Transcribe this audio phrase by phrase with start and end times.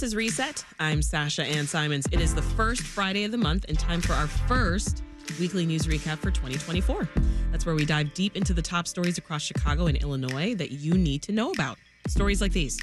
[0.00, 0.64] This is Reset.
[0.78, 2.06] I'm Sasha Ann Simons.
[2.10, 5.02] It is the first Friday of the month and time for our first
[5.38, 7.06] weekly news recap for 2024.
[7.52, 10.94] That's where we dive deep into the top stories across Chicago and Illinois that you
[10.94, 11.76] need to know about.
[12.06, 12.80] Stories like these.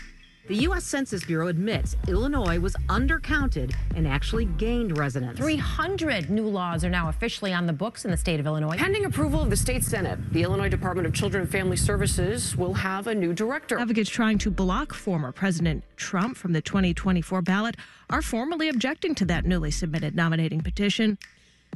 [0.47, 0.85] The U.S.
[0.85, 5.37] Census Bureau admits Illinois was undercounted and actually gained residents.
[5.37, 8.77] 300 new laws are now officially on the books in the state of Illinois.
[8.77, 12.73] Pending approval of the state Senate, the Illinois Department of Children and Family Services will
[12.75, 13.77] have a new director.
[13.77, 17.75] Advocates trying to block former President Trump from the 2024 ballot
[18.09, 21.17] are formally objecting to that newly submitted nominating petition.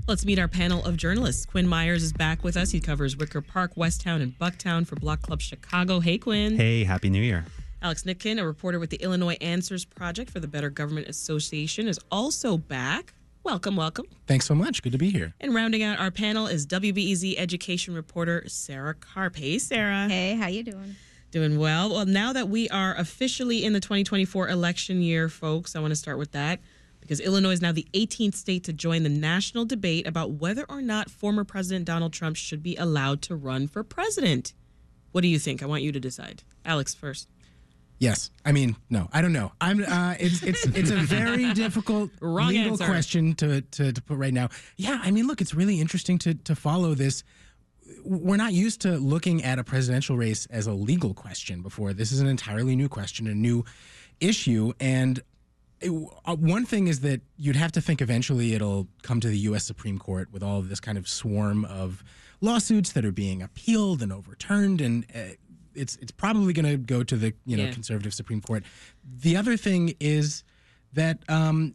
[0.07, 1.45] Let's meet our panel of journalists.
[1.45, 2.71] Quinn Myers is back with us.
[2.71, 5.99] He covers Wicker Park, Westtown, and Bucktown for Block Club Chicago.
[5.99, 6.55] Hey, Quinn.
[6.55, 7.43] Hey, Happy New Year.
[7.83, 11.99] Alex Nitkin, a reporter with the Illinois Answers Project for the Better Government Association, is
[12.11, 13.15] also back.
[13.43, 14.05] Welcome, welcome.
[14.27, 14.83] Thanks so much.
[14.83, 15.33] Good to be here.
[15.39, 19.35] And rounding out our panel is WBEZ education reporter Sarah Karp.
[19.35, 20.07] Hey, Sarah.
[20.07, 20.95] Hey, how you doing?
[21.31, 21.89] Doing well.
[21.89, 25.95] Well, now that we are officially in the 2024 election year, folks, I want to
[25.95, 26.59] start with that
[26.99, 30.83] because Illinois is now the 18th state to join the national debate about whether or
[30.83, 34.53] not former President Donald Trump should be allowed to run for president.
[35.13, 35.63] What do you think?
[35.63, 36.43] I want you to decide.
[36.63, 37.27] Alex first.
[38.01, 39.51] Yes, I mean no, I don't know.
[39.61, 39.83] I'm.
[39.83, 42.85] Uh, it's it's it's a very difficult Wrong legal answer.
[42.85, 44.49] question to, to to put right now.
[44.75, 47.23] Yeah, I mean, look, it's really interesting to to follow this.
[48.03, 51.93] We're not used to looking at a presidential race as a legal question before.
[51.93, 53.65] This is an entirely new question, a new
[54.19, 55.21] issue, and
[55.79, 55.91] it,
[56.25, 59.63] uh, one thing is that you'd have to think eventually it'll come to the U.S.
[59.63, 62.03] Supreme Court with all of this kind of swarm of
[62.39, 65.35] lawsuits that are being appealed and overturned, and uh,
[65.75, 67.71] it's it's probably going to go to the you know Yeah.
[67.71, 68.63] conservative Supreme Court.
[69.21, 70.43] The other thing is
[70.93, 71.73] that um,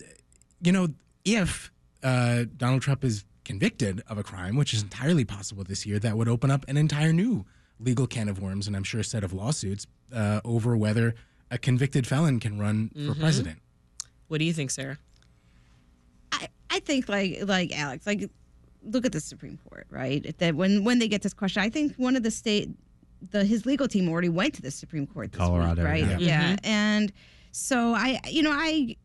[0.63, 0.89] you know
[1.25, 1.71] if
[2.03, 6.17] uh, Donald Trump is convicted of a crime, which is entirely possible this year, that
[6.17, 7.45] would open up an entire new
[7.81, 11.15] legal can of worms, and I'm sure a set of lawsuits uh, over whether
[11.51, 13.59] a convicted felon can run for president.
[14.29, 14.99] What do you think, Sarah?
[16.33, 18.29] I, I think like like Alex, like
[18.83, 20.37] look at the Supreme Court, right?
[20.39, 22.69] That when when they get this question, I think one of the state
[23.31, 26.05] the his legal team already went to the Supreme Court this Colorado, week, right?
[26.05, 26.21] Mm-hmm.
[26.21, 26.57] yeah.
[26.65, 27.13] And
[27.53, 28.97] so I you know, I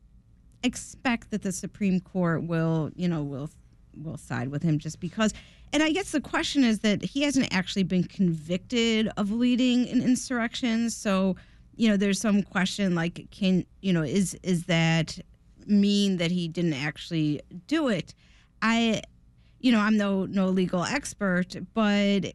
[0.63, 3.49] expect that the Supreme Court will, you know, will
[3.95, 5.33] will side with him just because
[5.73, 10.01] and I guess the question is that he hasn't actually been convicted of leading an
[10.01, 10.89] insurrection.
[10.89, 11.37] So,
[11.77, 15.17] you know, there's some question like, can you know, is is that
[15.67, 18.13] mean that he didn't actually do it?
[18.61, 19.01] I,
[19.59, 22.33] you know, I'm no no legal expert, but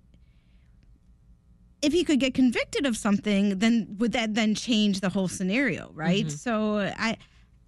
[1.86, 5.92] if he could get convicted of something, then would that then change the whole scenario,
[5.94, 6.24] right?
[6.32, 7.16] So I,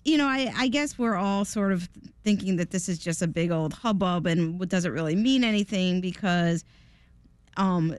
[0.04, 1.88] you know, I, I guess we're all sort of
[2.24, 6.00] thinking that this is just a big old hubbub and what doesn't really mean anything
[6.00, 6.64] because
[7.56, 7.94] um,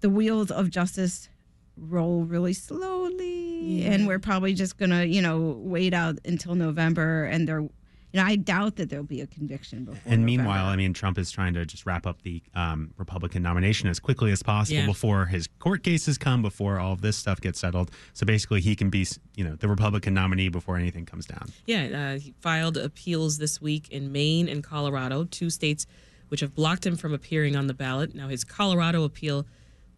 [0.00, 1.28] the wheels of justice
[1.76, 3.84] roll really slowly.
[3.86, 7.68] And we're probably just gonna you know wait out until november and there
[8.14, 11.18] you know i doubt that there'll be a conviction before And meanwhile, I mean, Trump
[11.18, 14.86] is trying to just wrap up the um, Republican nomination as quickly as possible Yeah.
[14.86, 17.90] before his court cases come, before all of this stuff gets settled.
[18.12, 21.48] So basically, he can be, you know, the Republican nominee before anything comes down.
[21.66, 25.86] Yeah, uh, he filed appeals this week in Maine and Colorado, two states
[26.28, 28.14] which have blocked him from appearing on the ballot.
[28.14, 29.46] Now, his Colorado appeal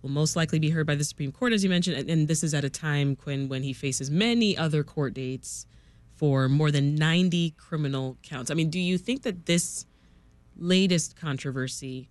[0.02, 2.42] will most likely be heard by the Supreme Court, as you mentioned, and, and this
[2.42, 5.66] is at a time, Quinn, when he faces many other court dates
[6.16, 8.50] for more than 90 criminal counts.
[8.50, 9.86] I mean, do you think that this
[10.56, 12.08] latest controversy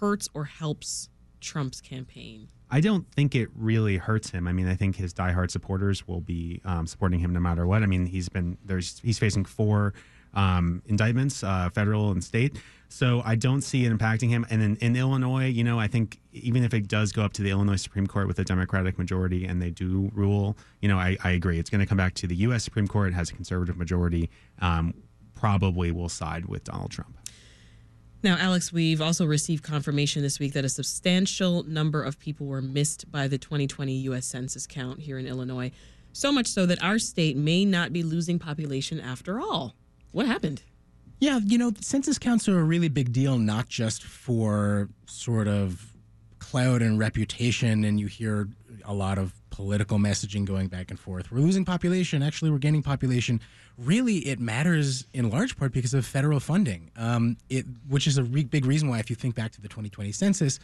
[0.00, 1.08] hurts or helps
[1.40, 2.48] Trump's campaign?
[2.70, 4.46] I don't think it really hurts him.
[4.46, 7.82] I mean, I think his diehard supporters will be um, supporting him no matter what.
[7.82, 9.94] I mean, he's been there's he's facing four
[10.34, 12.58] um, indictments, uh, federal and state.
[12.88, 14.46] So I don't see it impacting him.
[14.48, 17.42] And in, in Illinois, you know, I think even if it does go up to
[17.42, 21.16] the Illinois Supreme Court with a Democratic majority and they do rule, you know, I,
[21.22, 21.58] I agree.
[21.58, 22.64] It's going to come back to the U.S.
[22.64, 23.08] Supreme Court.
[23.08, 24.30] It has a conservative majority.
[24.60, 24.94] Um,
[25.34, 27.16] probably will side with Donald Trump.
[28.22, 32.62] Now, Alex, we've also received confirmation this week that a substantial number of people were
[32.62, 34.26] missed by the 2020 U.S.
[34.26, 35.70] Census count here in Illinois.
[36.12, 39.74] So much so that our state may not be losing population after all.
[40.10, 40.62] What happened?
[41.20, 45.92] Yeah, you know, census counts are a really big deal, not just for sort of
[46.38, 48.48] clout and reputation, and you hear
[48.84, 51.32] a lot of political messaging going back and forth.
[51.32, 52.22] We're losing population.
[52.22, 53.40] Actually, we're gaining population.
[53.76, 58.22] Really, it matters in large part because of federal funding, um, it, which is a
[58.22, 60.60] re- big reason why, if you think back to the 2020 census,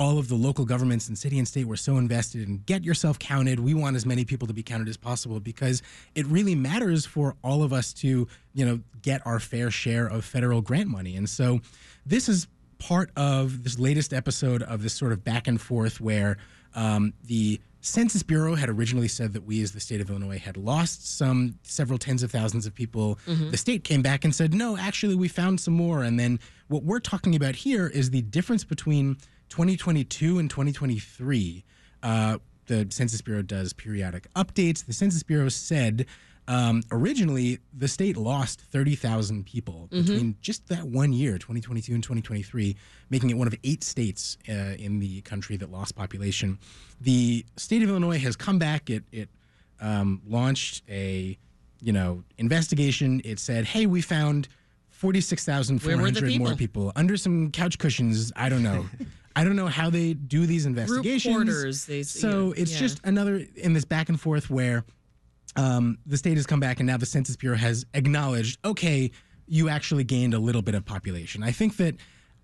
[0.00, 3.18] all of the local governments and city and state were so invested in get yourself
[3.18, 3.60] counted.
[3.60, 5.82] We want as many people to be counted as possible because
[6.14, 10.24] it really matters for all of us to, you know, get our fair share of
[10.24, 11.16] federal grant money.
[11.16, 11.60] And so
[12.06, 12.48] this is
[12.78, 16.38] part of this latest episode of this sort of back and forth where
[16.74, 20.56] um, the Census Bureau had originally said that we, as the state of Illinois, had
[20.56, 23.18] lost some several tens of thousands of people.
[23.50, 26.02] The state came back and said, no, actually, we found some more.
[26.02, 29.18] And then what we're talking about here is the difference between
[29.50, 31.64] 2022 and 2023.
[32.02, 34.86] Uh, the Census Bureau does periodic updates.
[34.86, 36.06] The Census Bureau said
[36.48, 42.76] um, originally the state lost 30,000 people between just that one year, 2022 and 2023,
[43.10, 46.58] making it one of eight states uh, in the country that lost population.
[47.00, 48.88] The state of Illinois has come back.
[48.88, 49.28] It, it
[49.80, 51.36] um, launched a
[51.80, 53.20] you know investigation.
[53.24, 54.48] It said, "Hey, we found
[55.00, 56.92] 46,400 more people?
[56.94, 58.32] under some couch cushions.
[58.36, 58.86] I don't know."
[59.36, 61.32] I don't know how they do these investigations.
[61.34, 62.78] quarters, they- so yeah, it's yeah.
[62.80, 64.84] just another in this back and forth where
[65.54, 69.12] um, the state has come back and now the Census Bureau has acknowledged, okay,
[69.46, 71.44] you actually gained a little bit of population.
[71.44, 71.94] I think that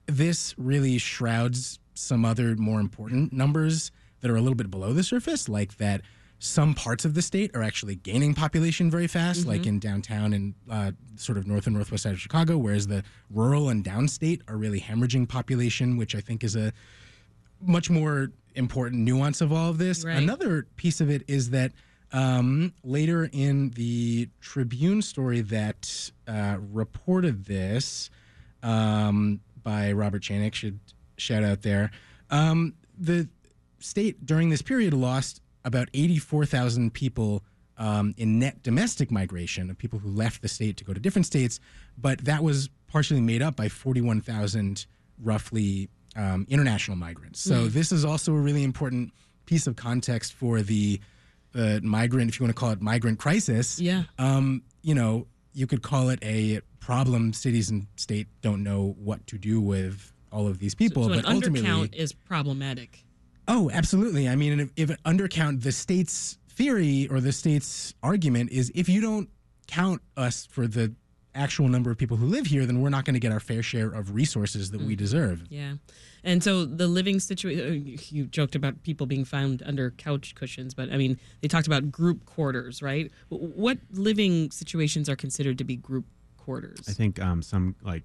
[0.07, 5.03] this really shrouds some other more important numbers that are a little bit below the
[5.03, 6.03] surface, like that
[6.39, 10.55] some parts of the state are actually gaining population very fast, like in downtown and
[10.71, 14.57] uh, sort of north and northwest side of Chicago, whereas the rural and downstate are
[14.57, 16.73] really hemorrhaging population, which I think is a
[17.61, 20.05] much more important nuance of all of this.
[20.05, 20.17] Right.
[20.17, 21.73] Another piece of it is that
[22.13, 28.11] um, later in the Tribune story that uh, reported this
[28.63, 30.79] um, by Robert Channick, should
[31.17, 31.91] shout out there.
[32.31, 33.29] Um, the
[33.79, 37.43] state during this period lost about 84,000 people
[37.77, 41.27] um, in net domestic migration of people who left the state to go to different
[41.27, 41.61] states,
[41.99, 44.87] but that was partially made up by 41,000
[45.23, 47.41] roughly um, international migrants.
[47.41, 49.13] So this is also a really important
[49.45, 51.01] piece of context for the
[51.55, 53.79] uh, migrant, if you want to call it migrant crisis.
[53.81, 54.05] Yeah.
[54.19, 57.33] Um, you know, you could call it a problem.
[57.33, 61.19] Cities and state don't know what to do with all of these people, so but
[61.21, 63.05] an ultimately, undercount is problematic.
[63.49, 64.29] Oh, absolutely.
[64.29, 69.01] I mean, if, if undercount the state's theory or the state's argument is if you
[69.01, 69.29] don't
[69.67, 70.95] count us for the
[71.35, 73.63] actual number of people who live here, then we're not going to get our fair
[73.63, 75.45] share of resources that we deserve.
[75.51, 75.75] Yeah.
[76.25, 80.91] And so the living situation, you joked about people being found under couch cushions, but
[80.91, 83.13] I mean, they talked about group quarters, right?
[83.29, 86.07] What living situations are considered to be group
[86.39, 86.81] quarters?
[86.89, 88.03] I think um, some like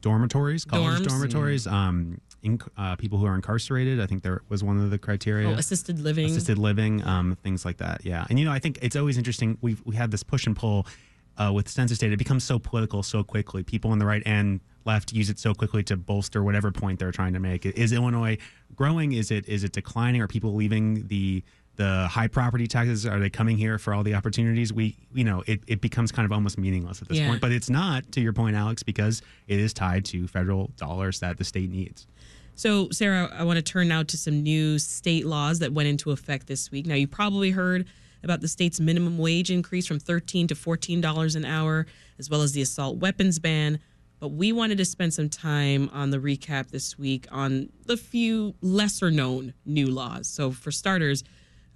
[0.00, 1.08] dormitories, college Dorms?
[1.08, 4.00] dormitories, um, inc- uh, people who are incarcerated.
[4.00, 5.48] I think there was one of the criteria.
[5.48, 6.26] Oh, assisted living.
[6.26, 8.04] assisted living, um, things like that.
[8.04, 9.58] Yeah, and you know, I think it's always interesting.
[9.60, 10.86] We we had this push and pull
[11.36, 12.14] uh, with census data.
[12.14, 13.62] It becomes so political so quickly.
[13.62, 17.12] People on the right and left use it so quickly to bolster whatever point they're
[17.12, 17.64] trying to make.
[17.66, 18.36] Is Illinois
[18.74, 19.12] growing?
[19.12, 20.20] Is it is it declining?
[20.20, 21.42] Are people leaving the
[21.76, 23.04] the high property taxes?
[23.06, 24.72] Are they coming here for all the opportunities?
[24.72, 27.28] We you know it, it becomes kind of almost meaningless at this Yeah.
[27.28, 27.40] point.
[27.40, 31.38] But it's not to your point, Alex, because it is tied to federal dollars that
[31.38, 32.06] the state needs.
[32.56, 36.12] So, Sarah, I want to turn now to some new state laws that went into
[36.12, 36.86] effect this week.
[36.86, 37.84] Now, you probably heard
[38.22, 41.84] about the state's minimum wage increase from 13 to $14 an hour,
[42.18, 43.80] as well as the assault weapons ban.
[44.20, 48.54] But we wanted to spend some time on the recap this week on the few
[48.62, 50.28] lesser known new laws.
[50.28, 51.24] So, for starters,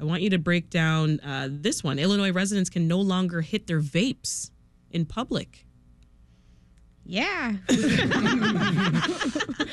[0.00, 3.66] I want you to break down uh, this one Illinois residents can no longer hit
[3.66, 4.50] their vapes
[4.90, 5.64] in public.
[7.04, 7.54] Yeah.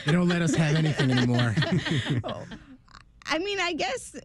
[0.06, 1.56] They don't let us have anything anymore.
[3.26, 4.16] I mean, I guess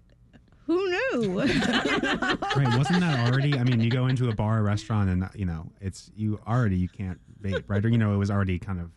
[0.67, 1.41] who knew?
[1.41, 2.77] Right?
[2.77, 3.55] Wasn't that already?
[3.55, 6.77] I mean, you go into a bar or restaurant, and you know, it's you already
[6.77, 7.85] you can't vape, right?
[7.85, 8.91] Or you know, it was already kind of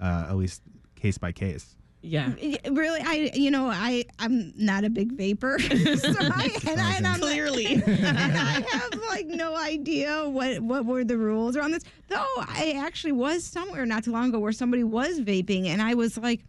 [0.00, 0.62] uh, at least
[0.96, 1.76] case by case.
[2.04, 2.32] Yeah.
[2.70, 7.06] really, I you know I I'm not a big vapor, so I, and, I, and
[7.06, 7.66] I'm Clearly.
[7.86, 8.06] and
[8.38, 11.84] I have like no idea what what were the rules around this.
[12.08, 15.94] Though I actually was somewhere not too long ago where somebody was vaping, and I
[15.94, 16.40] was like,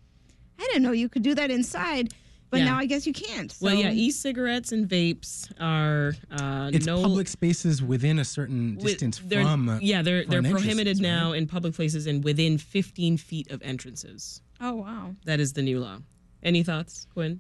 [0.59, 2.13] I didn't know you could do that inside,
[2.49, 2.65] but Yeah.
[2.65, 3.55] now I guess you can't.
[3.61, 8.91] Well, yeah, e-cigarettes and vapes are uh, It's no public spaces within a certain wi-
[8.93, 9.79] distance they're- from.
[9.81, 11.03] yeah, they're front they're entrances, prohibited right?
[11.03, 14.41] now in public places and within 15 feet of entrances.
[14.61, 15.15] Oh wow.
[15.25, 15.99] That is the new law.
[16.41, 17.39] Any thoughts, Quinn?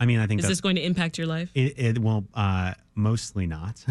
[0.00, 1.50] I mean, I think Is that's this going to impact your life?
[1.54, 3.84] It, it will uh, mostly not.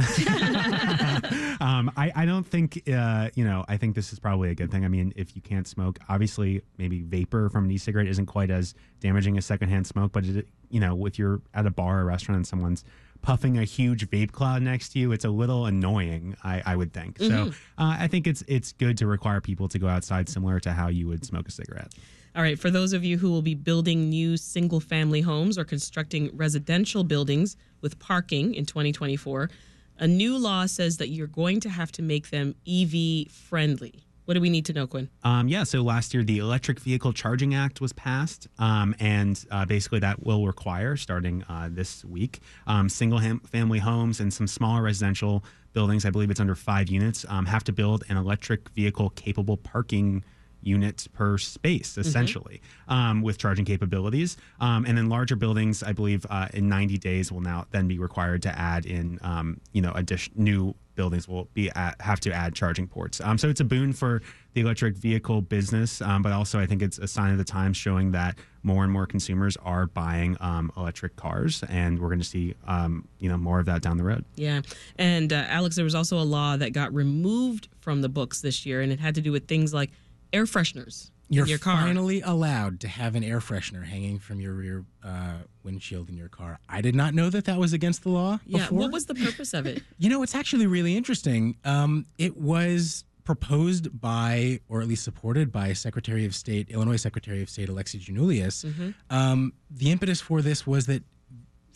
[1.60, 3.66] um, I, I don't think uh, you know.
[3.68, 4.86] I think this is probably a good thing.
[4.86, 8.74] I mean, if you can't smoke, obviously, maybe vapor from an e-cigarette isn't quite as
[9.02, 10.14] damaging as secondhand smoke.
[10.14, 12.86] But it, you know, if you're at a bar or restaurant and someone's
[13.22, 16.38] puffing a huge vape cloud next to you, it's a little annoying.
[16.42, 17.18] I, I would think.
[17.20, 20.72] So uh, I think it's it's good to require people to go outside, similar to
[20.72, 21.94] how you would smoke a cigarette.
[22.38, 25.66] All right, for those of you who will be building new single family homes or
[25.66, 29.50] constructing residential buildings with parking in 2024,
[29.98, 34.04] a new law says that you're going to have to make them EV friendly.
[34.26, 35.10] What do we need to know, Quinn?
[35.24, 39.66] Um, yeah, so last year the Electric Vehicle Charging Act was passed, um, and uh,
[39.66, 44.46] basically that will require, starting uh, this week, um, single ham- family homes and some
[44.46, 48.70] smaller residential buildings, I believe it's under five units, um, have to build an electric
[48.70, 50.24] vehicle capable parking
[50.62, 54.38] unit per space, essentially, um, with charging capabilities.
[54.60, 58.00] Um, and then larger buildings, I believe, uh, in 90 days will now then be
[58.00, 62.34] required to add in, um, you know, addition new buildings will be at, have to
[62.34, 63.22] add charging ports.
[63.22, 64.22] Um, so it's a boon for
[64.54, 67.78] the electric vehicle business, um, but also I think it's a sign of the times
[67.78, 72.26] showing that more and more consumers are buying um, electric cars, and we're going to
[72.26, 74.26] see, um, you know, more of that down the road.
[74.36, 74.62] Yeah.
[74.98, 78.66] And uh, Alex, there was also a law that got removed from the books this
[78.66, 79.92] year, and it had to do with things like
[80.34, 81.78] air fresheners You're in your car.
[81.78, 86.30] finally allowed to have an air freshener hanging from your rear uh, windshield in your
[86.30, 86.60] car.
[86.70, 88.40] I did not know that that was against the law.
[88.46, 88.60] yeah.
[88.60, 88.80] before.
[88.80, 89.84] What was the purpose of it?
[90.00, 91.58] You know, it's actually really interesting.
[91.66, 97.42] Um, it was proposed by, or at least supported by, Secretary of State, Illinois Secretary
[97.42, 98.94] of State Alexi Giannoulias.
[99.10, 101.04] Um, the impetus for this was that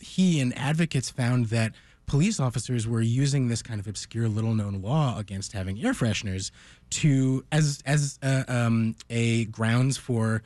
[0.00, 1.74] he and advocates found that
[2.12, 6.50] police officers were using this kind of obscure, little-known law against having air fresheners
[6.90, 10.42] to as as uh, um, a grounds for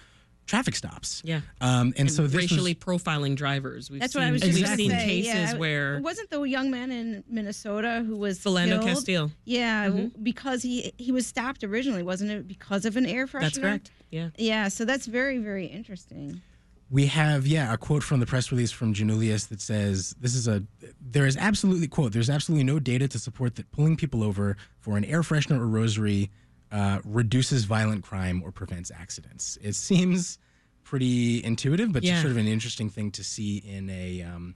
[0.47, 1.23] traffic stops.
[1.25, 1.41] Yeah.
[1.61, 3.91] Um, and, And so this racially was, profiling drivers.
[3.91, 4.89] We've That's seen, what I was we've just Exactly.
[4.89, 8.79] going to seen cases yeah, where wasn't the young man in Minnesota who was Philando
[8.81, 8.85] killed?
[8.85, 9.31] Castile.
[9.45, 10.13] Yeah, Mhm.
[10.23, 12.47] because he he was stopped originally, wasn't it?
[12.47, 13.41] Because of an air freshener.
[13.41, 13.91] That's correct.
[14.13, 14.29] Yeah.
[14.39, 16.41] Yeah, so that's very very interesting.
[16.89, 20.47] We have, yeah, a quote from the press release from Giannoulias that says, "This is
[20.47, 20.63] a
[21.01, 24.97] there is absolutely quote there's absolutely no data to support that pulling people over for
[24.97, 26.31] an air freshener or rosary
[26.71, 30.39] uh, reduces violent crime or prevents accidents." It seems
[30.85, 32.13] pretty intuitive, but Yeah.
[32.13, 34.55] just sort of an interesting thing to see in a um,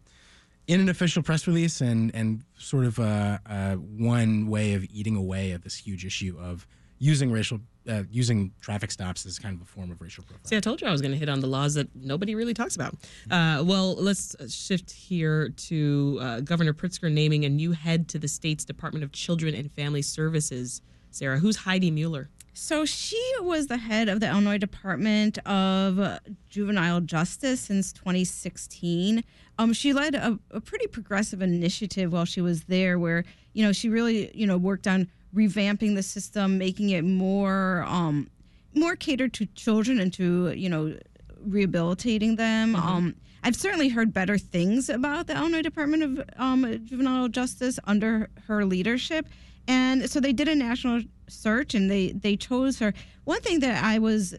[0.68, 5.16] in an official press release and and sort of a, a one way of eating
[5.16, 6.64] away at this huge issue of
[7.00, 10.46] using racial uh, using traffic stops as kind of a form of racial profiling.
[10.46, 12.54] See, I told you I was going to hit on the laws that nobody really
[12.54, 12.94] talks about.
[13.30, 18.28] Uh, well, let's shift here to uh, Governor Pritzker naming a new head to the
[18.28, 20.82] state's Department of Children and Family Services.
[21.10, 22.28] Sarah, who's Heidi Mueller?
[22.52, 29.24] So she was the head of the Illinois Department of Juvenile Justice since 2016.
[29.58, 33.72] Um, she led a, a pretty progressive initiative while she was there, where you know
[33.72, 38.28] she really you know worked on revamping the system, making it more um,
[38.74, 40.96] more catered to children and to you know
[41.42, 42.76] rehabilitating them.
[42.76, 48.28] Um, I've certainly heard better things about the Illinois Department of um, Juvenile Justice under
[48.46, 49.26] her leadership.
[49.66, 52.92] And so they did a national search and they, they chose her.
[53.24, 54.32] One thing that I was,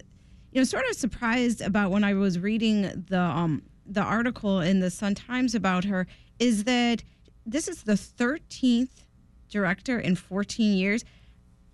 [0.51, 4.79] you know, sort of surprised about when I was reading the um, the article in
[4.79, 6.07] the Sun Times about her
[6.39, 7.03] is that
[7.45, 9.03] this is the 13th
[9.51, 11.05] director in 14 years.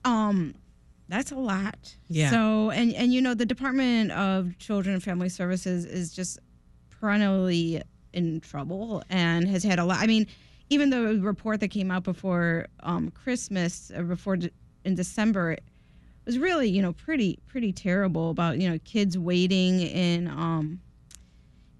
[0.04, 0.56] Um,
[1.08, 1.96] that's a lot.
[2.10, 2.30] Yeah.
[2.30, 6.40] So and and you know the Department of Children and Family Services is just
[6.90, 7.82] perennially
[8.14, 10.00] in trouble and has had a lot.
[10.00, 10.28] I mean,
[10.70, 14.50] even the report that came out before um, Christmas, uh, before de-
[14.84, 15.64] in December, it
[16.26, 20.82] was really you know pretty pretty terrible about you know kids waiting in um,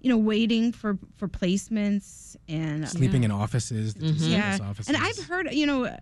[0.00, 4.30] you know waiting for for placements and sleeping in offices, the Mhm.
[4.30, 4.88] yeah, offices.
[4.94, 5.96] and I've heard, you know,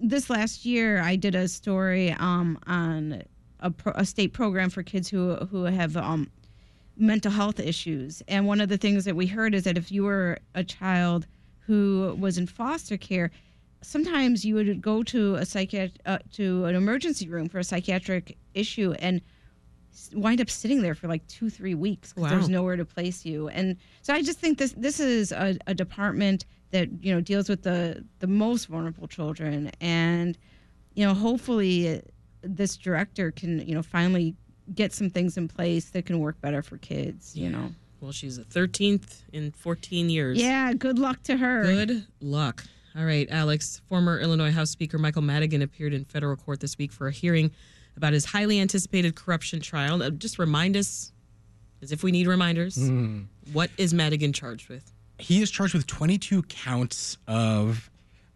[0.00, 3.22] this last year I did a story um, on
[3.60, 6.30] a, pro, a state program for kids who who have um,
[6.96, 10.04] mental health issues, and one of the things that we heard is that if you
[10.04, 11.26] were a child
[11.60, 13.30] who was in foster care,
[13.80, 18.36] sometimes you would go to a psychiat uh, to an emergency room for a psychiatric
[18.52, 19.22] issue and s-
[20.12, 22.36] wind up sitting there for like two three weeks because Wow.
[22.36, 25.74] there's nowhere to place you and so i just think this this is a, a
[25.74, 30.36] department that you know deals with the the most vulnerable children and
[30.94, 32.00] you know hopefully uh,
[32.42, 34.34] this director can you know finally
[34.74, 37.70] get some things in place that can work better for kids you know
[38.00, 40.38] Well, she's the 13th in 14 years.
[40.38, 42.64] yeah good luck to her Good luck.
[42.96, 43.82] All right, Alex.
[43.88, 47.50] Former Illinois House Speaker Michael Madigan appeared in federal court this week for a hearing
[47.96, 50.02] about his highly anticipated corruption trial.
[50.02, 51.12] Uh, just remind us,
[51.82, 52.78] as if we need reminders,
[53.52, 54.90] what is Madigan charged with?
[55.18, 57.88] he is charged with 22 counts of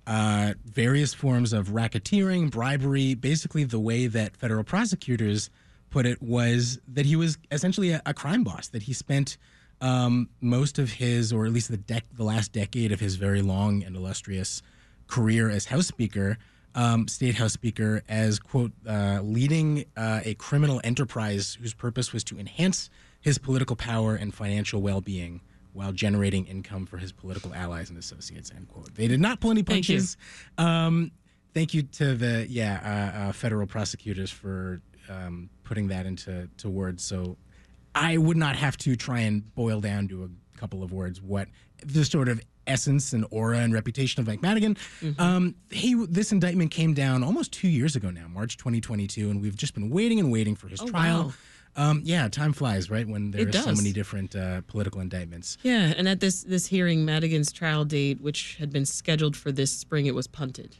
[0.06, 3.14] uh, various forms of racketeering, bribery.
[3.14, 5.50] Basically, the way that federal prosecutors
[5.90, 8.68] put it was that he was essentially a, a crime boss.
[8.68, 9.38] That he spent
[9.80, 13.42] um, most of his, or at least the dec- the last decade of his very
[13.42, 14.62] long and illustrious
[15.08, 16.38] career as House Speaker,
[16.78, 22.22] um, State House Speaker, as quote uh, leading uh, a criminal enterprise whose purpose was
[22.24, 22.88] to enhance
[23.20, 25.40] his political power and financial well-being
[25.72, 28.52] while generating income for his political allies and associates.
[28.54, 28.94] End quote.
[28.94, 30.16] They did not pull any punches.
[30.56, 30.74] Thank you.
[30.74, 31.10] Um,
[31.52, 36.70] thank you to the yeah uh, uh, federal prosecutors for um, putting that into to
[36.70, 37.02] words.
[37.02, 37.36] So
[37.96, 41.48] I would not have to try and boil down to a couple of words what
[41.84, 44.76] the sort of essence and aura and reputation of Mike Madigan.
[45.18, 49.56] Um, he this indictment came down almost two years ago now, March 2022, and we've
[49.56, 51.24] just been waiting and waiting for his trial.
[51.24, 51.32] wow.
[51.76, 53.06] Um, yeah, time flies, right?
[53.06, 55.58] When there It are so many different uh, political indictments.
[55.62, 59.70] Yeah, and at this this hearing, Madigan's trial date, which had been scheduled for this
[59.70, 60.76] spring, it was punted.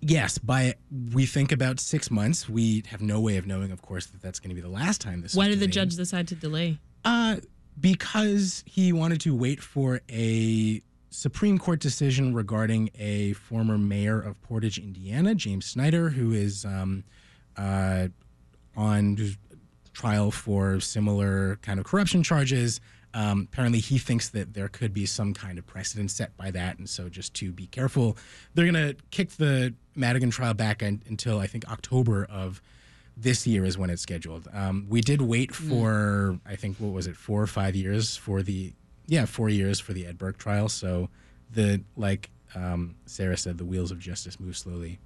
[0.00, 0.76] Yes, by
[1.12, 2.48] we think about six months.
[2.48, 5.02] We have no way of knowing, of course, that that's going to be the last
[5.02, 5.34] time this.
[5.34, 6.78] Why did the judge decide to delay?
[7.04, 7.36] Uh,
[7.78, 14.40] because he wanted to wait for a Supreme Court decision regarding a former mayor of
[14.42, 17.04] Portage, Indiana, James Snyder, who is um,
[17.56, 18.08] uh,
[18.76, 19.18] on
[19.92, 22.80] trial for similar kind of corruption charges.
[23.12, 26.78] Um, apparently, he thinks that there could be some kind of precedent set by that,
[26.78, 28.16] and so just to be careful,
[28.54, 32.62] they're going to kick the Madigan trial back un- until I think October of
[33.16, 34.48] this year is when it's scheduled.
[34.52, 38.42] Um, we did wait for I think what was it four or five years for
[38.42, 38.72] the
[39.10, 40.68] yeah four years for the Ed Burke trial.
[40.70, 41.10] So
[41.52, 44.98] the like um, Sarah said, the wheels of justice move slowly.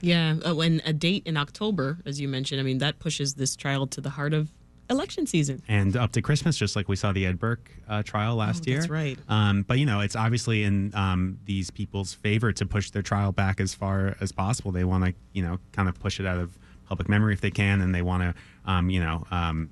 [0.00, 3.54] Yeah, uh, when a date in October, as you mentioned, I mean that pushes this
[3.56, 4.50] trial to the heart of
[4.88, 5.60] election season.
[5.68, 8.70] and up to Christmas, just like we saw the Ed Burke uh, trial last Oh,
[8.70, 8.78] year.
[8.80, 9.18] that's right.
[9.28, 13.32] Um, but you know, it's obviously in um, these people's favor to push their trial
[13.32, 14.70] back as far as possible.
[14.70, 16.56] They want to, you know, kind of push it out of
[16.88, 18.34] public memory if they can, and they want to,
[18.70, 19.70] um, you know, um,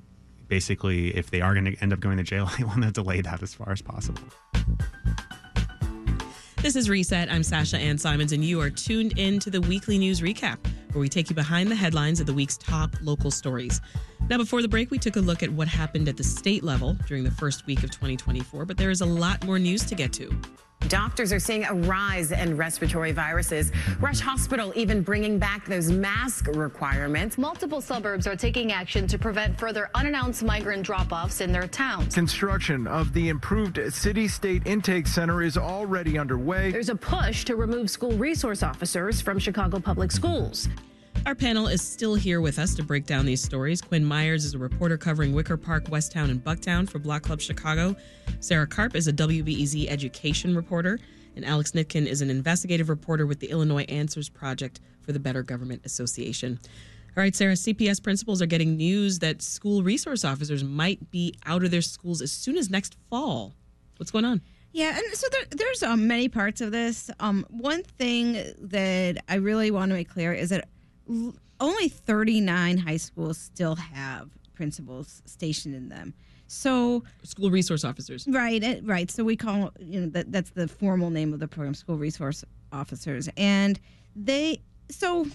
[0.49, 3.21] basically, if they are going to end up going to jail, they want to delay
[3.21, 4.23] that as far as possible.
[6.65, 7.31] This is Reset.
[7.31, 10.59] I'm Sasha Ann Simons, and you are tuned in to the weekly news recap,
[10.93, 13.83] where we take you behind the headlines of the week's top local stories.
[14.31, 16.97] Now, before the break, we took a look at what happened at the state level
[17.07, 20.15] during the first week of 2024, but there is a lot more news to get
[20.15, 20.35] to.
[20.89, 23.73] Doctors are seeing a rise in respiratory viruses.
[24.01, 27.39] Rush Hospital even bringing back those mask requirements.
[27.39, 32.15] Multiple suburbs are taking action to prevent further unannounced migrant drop offs in their towns.
[32.15, 36.71] Construction of the improved city state intake center is already underway.
[36.71, 40.69] There's a push to remove school resource officers from Chicago public schools.
[41.27, 43.81] Our panel is still here with us to break down these stories.
[43.81, 47.97] Quinn Myers is a reporter covering Wicker Park, Westtown, and Bucktown for Block Club Chicago.
[48.41, 51.01] Sarah Karp is a WBEZ education reporter.
[51.35, 55.43] And Alex Nitkin is an investigative reporter with the Illinois Answers Project for the Better
[55.43, 56.61] Government Association.
[57.17, 61.65] All right, Sarah, CPS principals are getting news that school resource officers might be out
[61.65, 63.55] of their schools as soon as next fall.
[63.97, 64.43] What's going on?
[64.73, 67.09] Yeah, and so there, there's um, many parts of this.
[67.21, 70.69] Um, one thing that I really want to make clear is that
[71.61, 76.15] only 39 high schools still have principals stationed in them.
[76.47, 78.27] So School resource officers.
[78.29, 79.11] Right, eh, right.
[79.11, 82.45] So we call you know that that's the formal name of the program, school resource
[82.73, 83.81] officers, and
[84.15, 85.27] they so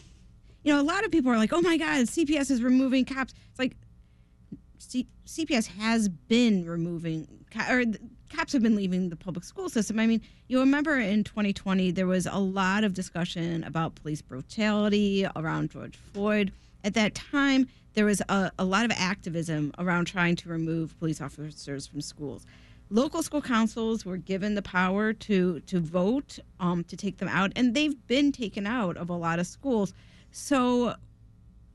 [0.63, 3.33] you know a lot of people are like, oh my god, CPS is removing cops.
[3.49, 3.75] It's like
[4.77, 7.27] C- CPS has been removing
[7.69, 7.83] or
[8.29, 9.99] cops have been leaving the public school system.
[9.99, 15.25] I mean, you remember in 2020 there was a lot of discussion about police brutality
[15.35, 16.51] around George Floyd.
[16.83, 21.21] At that time, there was a, a lot of activism around trying to remove police
[21.21, 22.45] officers from schools.
[22.91, 27.51] Local school councils were given the power to to vote um, to take them out,
[27.55, 29.93] and they've been taken out of a lot of schools.
[30.31, 30.95] So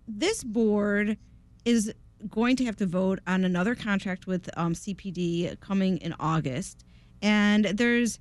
[0.08, 1.16] this board
[1.64, 1.92] is
[2.28, 6.84] going to have to vote on another contract with um, CPD coming in August,
[7.22, 8.18] and there's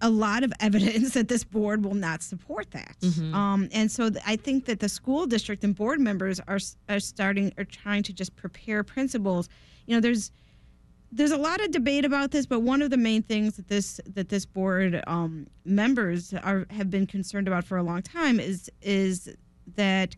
[0.00, 2.96] a lot of evidence that this board will not support that.
[3.34, 7.00] Um, and so th- I think that the school district and board members are are
[7.00, 9.48] starting are trying to just prepare principals.
[9.86, 10.30] You know, there's
[11.10, 14.00] there's a lot of debate about this, but one of the main things that this
[14.14, 18.68] that this board um, members are have been concerned about for a long time is
[18.82, 19.34] is
[19.76, 20.16] that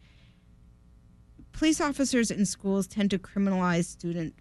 [1.56, 4.34] police officers in schools tend to criminalize student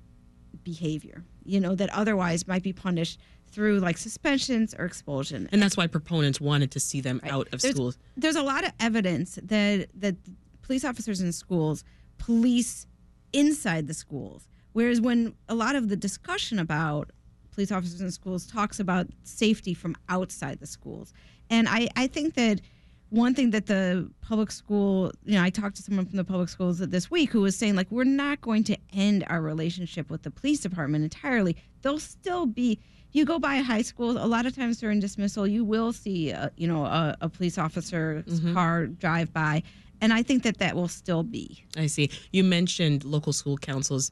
[0.63, 1.23] behavior.
[1.43, 5.47] You know that otherwise might be punished through like suspensions or expulsion.
[5.51, 7.97] And that's why proponents wanted to see them out of there's, schools.
[8.17, 10.15] There's a lot of evidence that that
[10.61, 11.83] police officers in schools
[12.17, 12.87] police
[13.31, 17.11] inside the schools, whereas when a lot of the discussion about
[17.51, 21.13] police officers in schools talks about safety from outside the schools,
[21.49, 22.61] and I I think that
[23.09, 26.49] one thing that the public school, you know, I talked to someone from the public
[26.49, 30.23] schools this week who was saying like we're not going to end our relationship with
[30.23, 31.55] the police department entirely.
[31.81, 32.79] They'll still be
[33.15, 36.31] you go by a high school, a lot of times during dismissal, you will see,
[36.31, 38.53] a, you know, a, a police officer's mm-hmm.
[38.53, 39.63] car drive by,
[40.01, 41.63] and I think that that will still be.
[41.77, 42.09] I see.
[42.33, 44.11] You mentioned local school councils.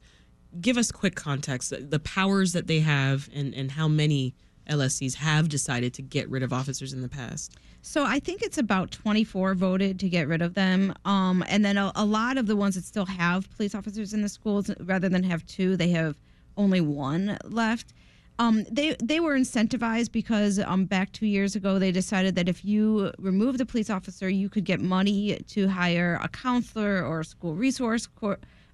[0.61, 4.35] Give us quick context, the powers that they have and, and how many
[4.69, 7.57] LSCs have decided to get rid of officers in the past.
[7.81, 10.93] So I think it's about 24 voted to get rid of them.
[11.03, 14.21] Um, and then a, a lot of the ones that still have police officers in
[14.21, 16.17] the schools, rather than have two, they have
[16.55, 17.93] only one left.
[18.39, 22.65] Um, they they were incentivized because um, back two years ago they decided that if
[22.65, 27.25] you remove the police officer, you could get money to hire a counselor or a
[27.25, 28.07] school resource,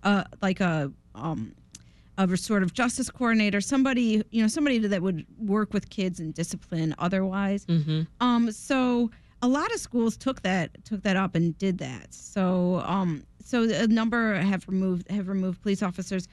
[0.04, 1.54] uh, like a um,
[2.20, 6.94] a restorative justice coordinator, somebody you know somebody that would work with kids and discipline
[7.00, 7.66] otherwise.
[8.20, 9.10] Um, so
[9.42, 12.14] a lot of schools took that took that up and did that.
[12.14, 16.28] So um, so a number have removed have removed police officers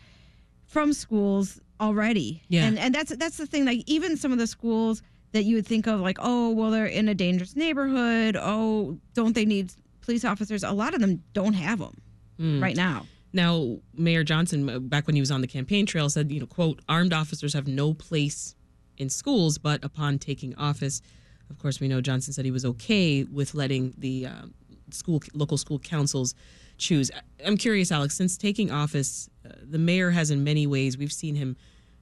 [0.66, 2.42] from schools already.
[2.48, 2.64] Yeah.
[2.66, 3.64] And and that's that's the thing.
[3.64, 6.86] Like even some of the schools that you would think of like, oh, well, they're
[6.86, 8.36] in a dangerous neighborhood.
[8.40, 10.64] Oh, don't they need police officers?
[10.64, 12.00] A lot of them don't have them
[12.40, 12.60] Mm.
[12.60, 13.06] right now.
[13.36, 16.46] Now, Mayor Johnson, uh, back when he was on the campaign trail, said, you know,
[16.46, 18.54] quote, armed officers have no place
[18.96, 21.02] in schools, but upon taking office,
[21.50, 24.46] of course, we know Johnson said he was okay with letting the uh,
[24.90, 26.34] school, local school councils
[26.78, 27.10] choose.
[27.44, 31.34] I'm curious, Alex, since taking office, uh, the mayor has in many ways, we've seen
[31.34, 31.58] him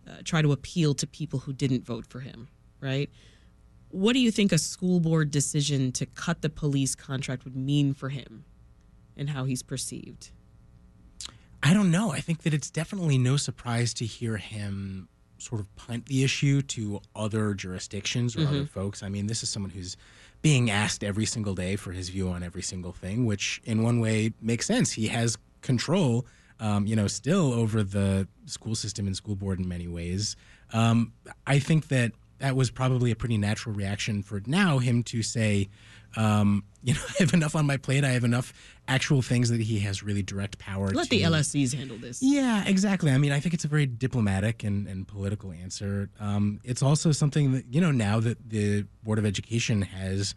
[0.09, 2.47] uh, try to appeal to people who didn't vote for him,
[2.81, 3.11] right?
[3.89, 7.93] What do you think a school board decision to cut the police contract would mean
[7.93, 8.45] for him
[9.17, 10.31] and how he's perceived?
[11.65, 12.13] I don't know.
[12.13, 16.61] I think that it's definitely no surprise to hear him sort of punt the issue
[16.63, 18.69] to other jurisdictions or other Mhm.
[18.69, 19.03] folks.
[19.03, 19.97] I mean, this is someone who's
[20.43, 23.99] being asked every single day for his view on every single thing, which in one
[23.99, 24.93] way makes sense.
[24.93, 26.27] He has control,
[26.61, 30.37] um, you know, still over the school system and school board in many ways.
[30.73, 31.13] Um,
[31.47, 35.69] I think that that was probably a pretty natural reaction for now him to say,
[36.17, 38.05] um, you know, I have enough on my plate.
[38.05, 38.53] I have enough
[38.87, 41.11] actual things that he has really direct power Let to.
[41.11, 42.23] the LSCs handle this.
[42.23, 43.11] Yeah, exactly.
[43.11, 46.11] I mean, I think it's a very diplomatic and, and political answer.
[46.21, 50.35] Um, it's also something that, you know, now that the Board of Education has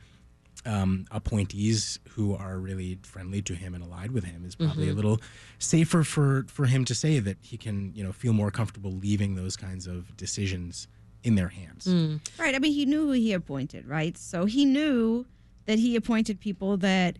[0.66, 4.94] um, appointees who are really friendly to him and allied with him, is probably a
[4.94, 4.96] Mhm.
[4.96, 5.22] little
[5.60, 9.36] safer for, for him to say that he can, you know, feel more comfortable leaving
[9.36, 10.88] those kinds of decisions
[11.28, 11.86] in their hands.
[11.86, 12.22] Mm.
[12.40, 12.56] Right.
[12.56, 14.18] I mean, he knew who he appointed, right?
[14.18, 15.26] So he knew
[15.66, 17.18] that he appointed people that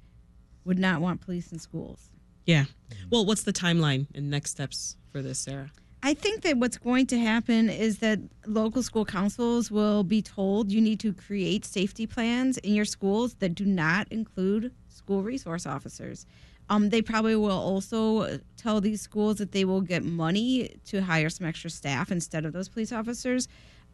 [0.64, 2.10] would not want police in schools.
[2.46, 2.66] Yeah.
[3.12, 5.72] Well, what's the timeline and next steps for this, Sarah?
[6.04, 10.72] I think that what's going to happen is that local school councils will be told
[10.72, 15.66] you need to create safety plans in your schools that do not include school resource
[15.66, 16.26] officers.
[16.70, 21.30] Um, they probably will also tell these schools that they will get money to hire
[21.30, 23.48] some extra staff instead of those police officers.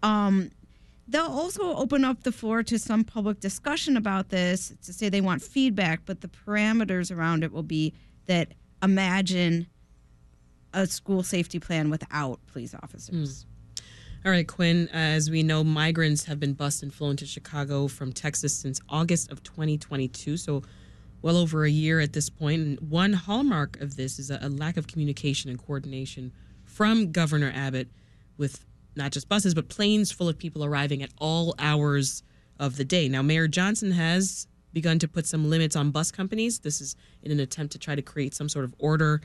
[0.03, 0.51] Um,
[1.07, 5.21] they'll also open up the floor to some public discussion about this to say they
[5.21, 7.93] want feedback, but the parameters around it will be
[8.27, 9.67] that imagine
[10.73, 13.45] a school safety plan without police officers.
[14.25, 18.13] All right, Quinn, as we know, migrants have been bused and flown to Chicago from
[18.13, 20.37] Texas since August of 2022.
[20.37, 20.63] So,
[21.21, 22.61] well over a year at this point.
[22.61, 26.31] And one hallmark of this is a lack of communication and coordination
[26.63, 27.87] from Governor Abbott
[28.37, 32.23] with not just buses, but planes full of people arriving at all hours
[32.59, 33.09] of the day.
[33.09, 36.59] Now, Mayor Johnson has begun to put some limits on bus companies.
[36.59, 39.21] This is in an attempt to try to create some sort of order.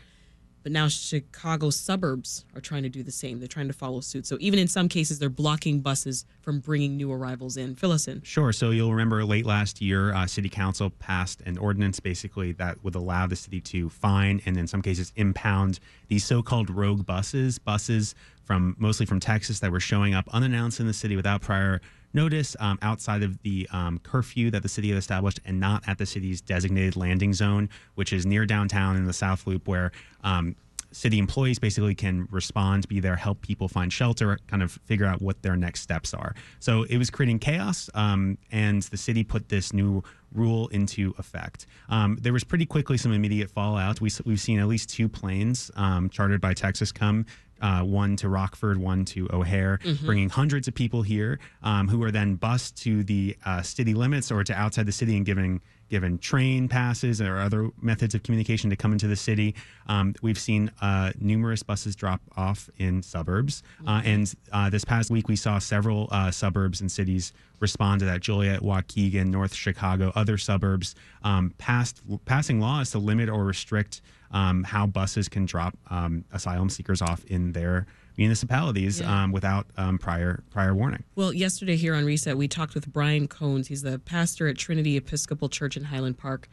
[0.68, 3.38] But now Chicago suburbs are trying to do the same.
[3.38, 4.26] They're trying to follow suit.
[4.26, 7.74] So even in some cases, they're blocking buses from bringing new arrivals in.
[7.74, 8.20] Fill us in.
[8.20, 8.52] Sure.
[8.52, 12.94] So you'll remember late last year, uh, City Council passed an ordinance basically that would
[12.94, 18.14] allow the city to fine and in some cases impound these so-called rogue buses, buses
[18.44, 21.80] from mostly from Texas that were showing up unannounced in the city without prior
[22.12, 25.98] notice um, outside of the um, curfew that the city had established and not at
[25.98, 29.92] the city's designated landing zone, which is near downtown in the South Loop, where
[30.24, 30.56] um,
[30.92, 35.20] city employees basically can respond, be there, help people find shelter, kind of figure out
[35.20, 36.34] what their next steps are.
[36.60, 41.66] So it was creating chaos, um, and the city put this new rule into effect.
[41.88, 44.00] Um, there was pretty quickly some immediate fallout.
[44.00, 47.26] We, we've seen at least two planes um, chartered by Texas come.
[47.60, 50.06] Uh, one to Rockford, one to O'Hare, Mhm.
[50.06, 54.30] bringing hundreds of people here, um, who are then bused to the uh, city limits
[54.30, 58.68] or to outside the city and given given train passes or other methods of communication
[58.68, 59.54] to come into the city.
[59.86, 65.10] Um, we've seen uh, numerous buses drop off in suburbs, uh, and uh, this past
[65.10, 68.20] week we saw several uh, suburbs and cities respond to that.
[68.20, 74.64] Joliet, Waukegan, North Chicago, other suburbs um, passed passing laws to limit or restrict um,
[74.64, 77.86] how buses can drop um, asylum seekers off in their
[78.16, 79.24] municipalities Yeah.
[79.24, 81.04] um, without um, prior prior warning.
[81.14, 83.68] Well, yesterday here on Reset, we talked with Brian Cones.
[83.68, 86.48] He's the pastor at Trinity Episcopal Church in Highland Park.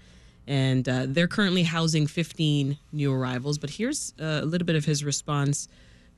[0.47, 3.57] And uh, they're currently housing 15 new arrivals.
[3.57, 5.67] But here's uh, a little bit of his response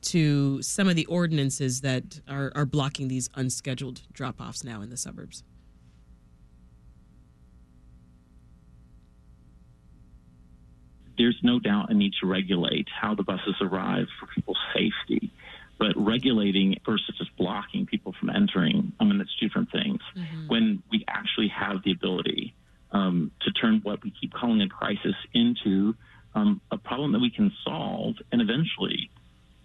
[0.02, 4.89] to some of the ordinances that are, are blocking these unscheduled drop offs now in
[4.89, 5.43] the suburbs.
[11.17, 15.32] There's no doubt a need to regulate how the buses arrive for people's safety.
[15.80, 20.01] But regulating versus just blocking people from entering, I mean, that's two different things.
[20.47, 22.56] When we actually have the ability
[22.91, 25.95] um, to turn what we keep calling a crisis into
[26.34, 29.10] um, a problem that we can solve and eventually,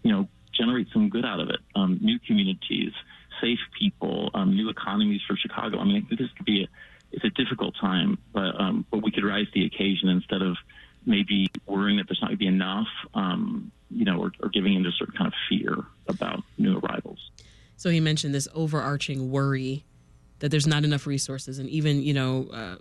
[0.02, 1.60] you know, generate some good out of it.
[1.74, 2.92] Um, new communities,
[3.40, 5.78] safe people, um, new economies for Chicago.
[5.78, 6.68] I mean, I think this could be a,
[7.10, 10.56] it's a difficult time, but um, but we could rise to the occasion instead of
[11.04, 14.74] maybe worrying that there's not going to be enough, um, you know, or, or giving
[14.74, 15.76] into certain kind of fear
[16.08, 17.30] about new arrivals.
[17.76, 19.86] So he mentioned this overarching worry
[20.40, 22.76] that there's not enough resources, and even you know, uh,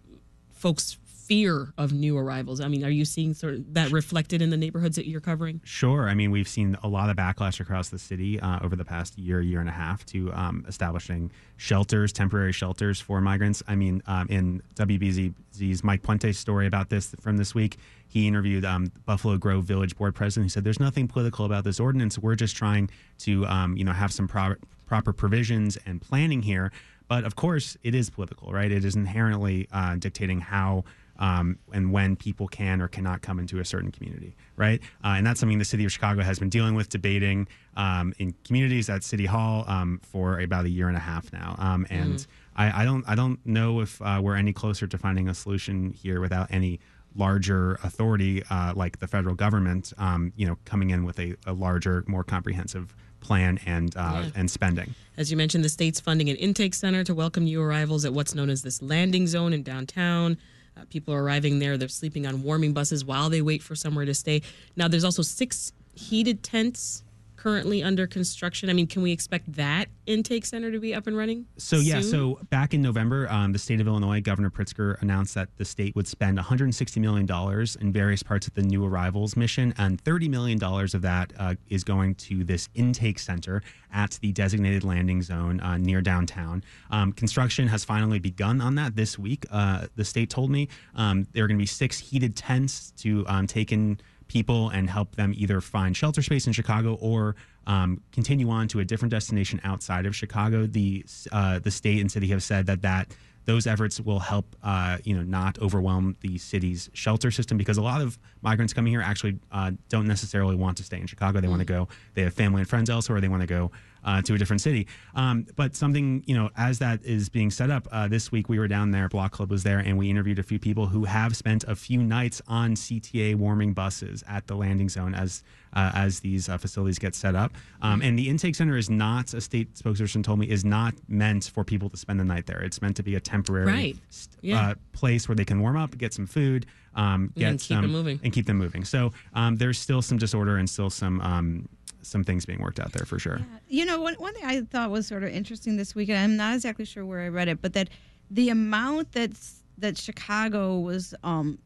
[0.51, 2.59] folks' fear of new arrivals.
[2.59, 5.61] I mean, are you seeing sort of that reflected in the neighborhoods that you're covering?
[5.63, 6.09] Sure.
[6.09, 9.17] I mean, we've seen a lot of backlash across the city uh, over the past
[9.17, 13.63] year, year and a half to um, establishing shelters, temporary shelters for migrants.
[13.69, 17.77] I mean, um, in WBEZ's Mike Puente story about this from this week,
[18.09, 20.47] he interviewed um, Buffalo Grove Village Board President.
[20.47, 22.19] He said, "There's nothing political about this ordinance.
[22.19, 22.89] We're just trying
[23.19, 24.55] to, um, you know, have some pro-
[24.91, 26.67] proper provisions and planning here."
[27.07, 28.71] But of course, it is political, right?
[28.71, 30.83] It is inherently uh, dictating how
[31.19, 34.79] um, and when people can or cannot come into a certain community, right?
[35.03, 38.33] Uh, and that's something the city of Chicago has been dealing with, debating um, in
[38.47, 41.55] communities at City Hall um, for about a year and a half now.
[41.59, 42.27] Um, and Mhm.
[42.55, 45.91] I, I don't, I don't know if uh, we're any closer to finding a solution
[46.03, 46.79] here without any
[47.15, 51.53] larger authority uh, like the federal government, um, you know, coming in with a, a
[51.53, 54.29] larger, more comprehensive plan and uh, Yeah.
[54.35, 54.93] and spending.
[55.17, 58.33] As you mentioned, the state's funding an intake center to welcome new arrivals at what's
[58.35, 60.37] known as this landing zone in downtown.
[60.75, 61.77] Uh, people are arriving there.
[61.77, 64.41] They're sleeping on warming buses while they wait for somewhere to stay.
[64.75, 67.03] Now, there's also six heated tents
[67.41, 68.69] currently under construction.
[68.69, 71.47] I mean, can we expect that intake center to be up and running?
[71.57, 75.49] So yeah, so back in November, um, the state of Illinois, Governor Pritzker announced that
[75.57, 79.73] the state would spend 160 million dollars in various parts of the new arrivals mission,
[79.79, 84.31] and 30 million dollars of that uh, is going to this intake center at the
[84.31, 86.63] designated landing zone uh, near downtown.
[86.91, 89.47] Um, construction has finally begun on that this week.
[89.51, 93.25] Uh, the state told me um, there are going to be six heated tents to
[93.27, 93.99] um, take in
[94.31, 97.35] people and help them either find shelter space in Chicago or
[97.67, 100.65] um, continue on to a different destination outside of Chicago.
[100.65, 103.13] The uh, the state and city have said that that
[103.43, 107.81] those efforts will help uh, you know not overwhelm the city's shelter system because a
[107.81, 111.41] lot of migrants coming here actually uh, don't necessarily want to stay in Chicago.
[111.41, 111.89] They want to go.
[112.13, 113.19] They have family and friends elsewhere.
[113.19, 113.71] They want to go.
[114.03, 117.69] Uh, to a different city, um, but something you know, as that is being set
[117.69, 119.07] up uh, this week, we were down there.
[119.07, 122.01] Block Club was there, and we interviewed a few people who have spent a few
[122.01, 126.97] nights on CTA warming buses at the landing zone as uh, as these uh, facilities
[126.97, 127.53] get set up.
[127.83, 131.51] Um, and the intake center is not a state spokesperson told me is not meant
[131.53, 132.61] for people to spend the night there.
[132.63, 133.97] It's meant to be a temporary Right.
[134.09, 134.69] st- Yeah.
[134.69, 137.81] uh, place where they can warm up, get some food, um, get And keep some
[137.83, 138.19] them moving.
[138.23, 138.83] and keep them moving.
[138.83, 141.69] So um, there's still some disorder and still some um,
[142.01, 143.41] some things being worked out there for sure.
[143.67, 146.55] You know, one, one thing I thought was sort of interesting this weekend, I'm not
[146.55, 147.89] exactly sure where I read it, but that
[148.29, 151.59] the amount that's that Chicago was um,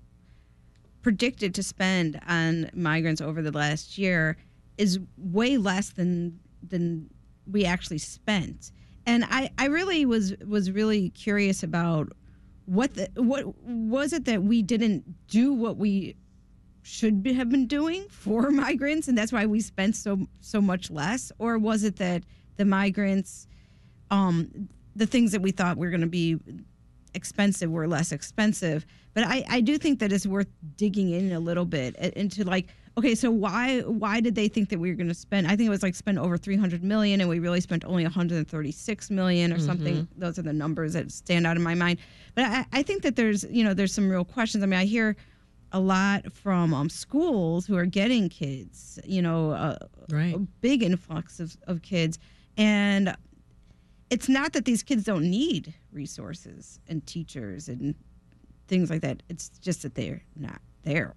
[1.01, 4.37] predicted to spend on migrants over the last year
[4.77, 7.09] is way less than than
[7.49, 8.71] we actually spent.
[9.05, 12.11] And I, I really was was really curious about
[12.65, 16.15] what the what was it that we didn't do what we
[16.85, 20.91] should be, have been doing for migrants and that's why we spent so so much
[20.91, 21.31] less?
[21.39, 22.23] Or was it that
[22.57, 23.47] the migrants
[24.11, 26.37] um the things that we thought were going to be
[27.13, 28.85] expensive were less expensive?
[29.13, 32.67] But I, I do think that it's worth digging in a little bit into like
[32.97, 35.67] okay so why why did they think that we were going to spend i think
[35.67, 39.59] it was like spend over 300 million and we really spent only 136 million or
[39.59, 39.95] something.
[39.95, 40.07] Mhm.
[40.17, 41.99] those are the numbers that stand out in my mind.
[42.35, 44.63] But I, I think that there's you know there's some real questions.
[44.63, 45.15] I mean i hear
[45.71, 49.77] a lot from um, schools who are getting kids you know uh,
[50.09, 50.35] right.
[50.35, 52.17] a big influx of, of kids
[52.57, 53.15] and
[54.09, 57.95] it's not that these kids don't need resources and teachers and
[58.67, 61.15] things like that it's just that they're not there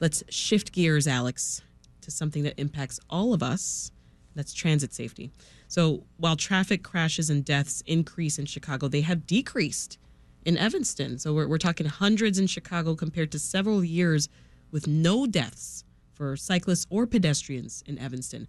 [0.00, 1.60] Let's shift gears, Alex,
[2.00, 3.92] to something that impacts all of us.
[4.34, 5.30] That's transit safety.
[5.68, 9.98] So while traffic crashes and deaths increase in Chicago, they have decreased
[10.44, 11.18] in Evanston.
[11.18, 14.28] So we're, we're talking hundreds in Chicago compared to several years
[14.70, 18.46] with no deaths for cyclists or pedestrians in Evanston.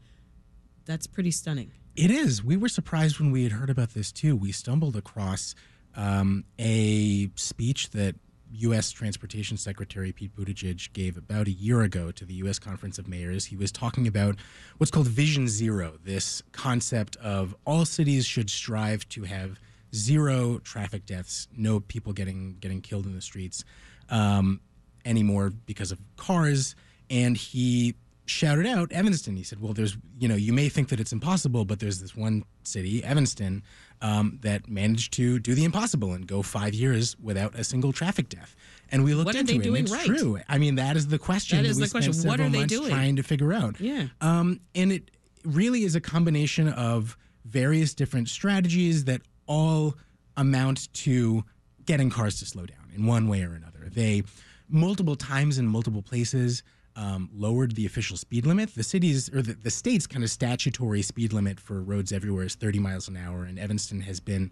[0.86, 1.71] That's pretty stunning.
[1.95, 2.43] It is.
[2.43, 4.36] We were surprised when we had heard about this too.
[4.36, 5.56] We stumbled across
[5.95, 8.15] um, a speech that
[8.54, 8.91] U.S.
[8.91, 12.60] Transportation Secretary Pete Buttigieg gave about a year ago to the U.S.
[12.60, 13.45] Conference of Mayors.
[13.45, 14.36] He was talking about
[14.77, 19.60] what's called Vision Zero, this concept of all cities should strive to have
[19.93, 23.63] zero traffic deaths, no people getting getting killed in the streets
[24.10, 24.60] um,
[25.06, 26.75] anymore because of cars.
[27.10, 29.36] And he shouted out Evanston.
[29.36, 32.15] He said, "Well, there's you know you may think that it's impossible, but there's this
[32.15, 33.63] one city, Evanston,
[34.01, 38.30] um, that managed to do the impossible and go five years without a single traffic
[38.30, 38.56] death."
[38.93, 40.06] And we looked What are into they it, doing and it's right?
[40.06, 40.39] true.
[40.49, 41.62] I mean, that is the question.
[41.63, 42.13] That is we the question.
[42.27, 42.89] What are they doing?
[42.89, 43.80] Trying to figure out.
[43.80, 44.08] Yeah.
[44.19, 45.12] Um, and it
[45.45, 49.95] really is a combination of various different strategies that all
[50.37, 51.43] amount to
[51.85, 53.89] getting cars to slow down in one way or another.
[53.91, 54.23] They
[54.69, 56.63] multiple times in multiple places
[56.95, 58.73] um, lowered the official speed limit.
[58.75, 62.55] The city's or the, the state's kind of statutory speed limit for roads everywhere is
[62.55, 64.51] 30 miles an hour, and Evanston has been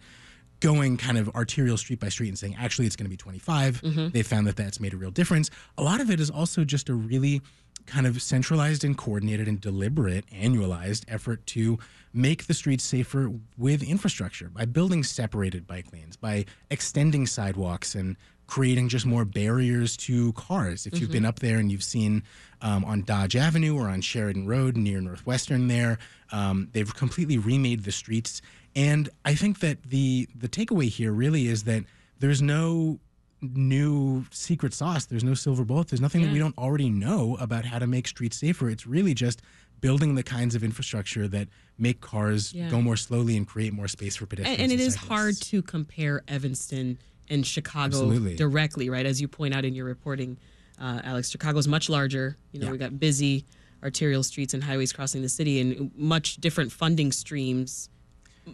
[0.59, 3.79] going kind of arterial street by street and saying actually it's going to be 25
[4.12, 6.89] they found that that's made a real difference a lot of it is also just
[6.89, 7.41] a really
[7.89, 11.78] kind of centralized and coordinated and deliberate annualized effort to
[12.13, 18.15] make the streets safer with infrastructure by building separated bike lanes by extending sidewalks and
[18.47, 20.88] creating just more barriers to cars.
[20.88, 22.23] If you've been up there and you've seen
[22.62, 25.99] um, on dodge avenue or on sheridan road near northwestern there
[26.32, 28.41] um, they've completely remade the streets.
[28.75, 31.84] And I think that the the takeaway here really is that
[32.19, 32.99] there's no
[33.41, 35.06] new secret sauce.
[35.06, 35.88] There's no silver bullet.
[35.88, 38.69] There's nothing that we don't already know about how to make streets safer.
[38.69, 39.41] It's really just
[39.82, 41.47] building the kinds of infrastructure that
[41.78, 42.69] make cars Yeah.
[42.69, 44.62] go more slowly and create more space for pedestrians.
[44.62, 46.97] and, and it is hard to compare Evanston
[47.30, 48.36] and Chicago Absolutely.
[48.36, 49.06] directly, right?
[49.06, 50.38] As you point out in your reporting,
[50.80, 52.36] uh, Alex, Chicago's much larger.
[52.52, 52.71] You know, Yeah.
[52.73, 53.45] we got busy
[53.82, 57.88] arterial streets and highways crossing the city, and much different funding streams.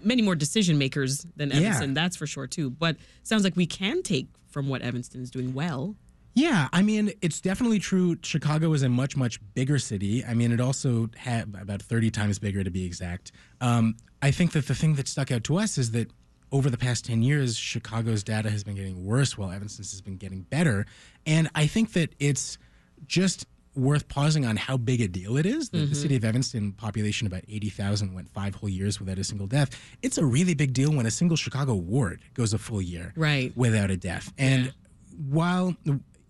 [0.04, 1.58] Many more decision makers than Yeah.
[1.58, 2.69] Evanston, that's for sure too.
[2.69, 5.98] But sounds like we can take from what Evanston is doing well.
[6.34, 8.15] Yeah, I mean, it's definitely true.
[8.24, 10.24] Chicago is a much, much bigger city.
[10.24, 13.34] I mean, it also had about 30 times bigger to be exact.
[13.60, 16.10] Um, I think that the thing that stuck out to us is that
[16.54, 20.15] over the past 10 years, Chicago's data has been getting worse while Evanston's has been
[20.15, 20.86] getting better.
[21.26, 22.58] And I think that it's
[23.06, 25.69] just worth pausing on how big a deal it is.
[25.69, 25.93] that The mm-hmm.
[25.93, 29.69] city of Evanston, population about 80,000, went five whole years without a single death.
[30.01, 33.55] It's a really big deal when a single Chicago ward goes a full year Right.
[33.55, 34.31] without a death.
[34.38, 34.73] And
[35.29, 35.75] while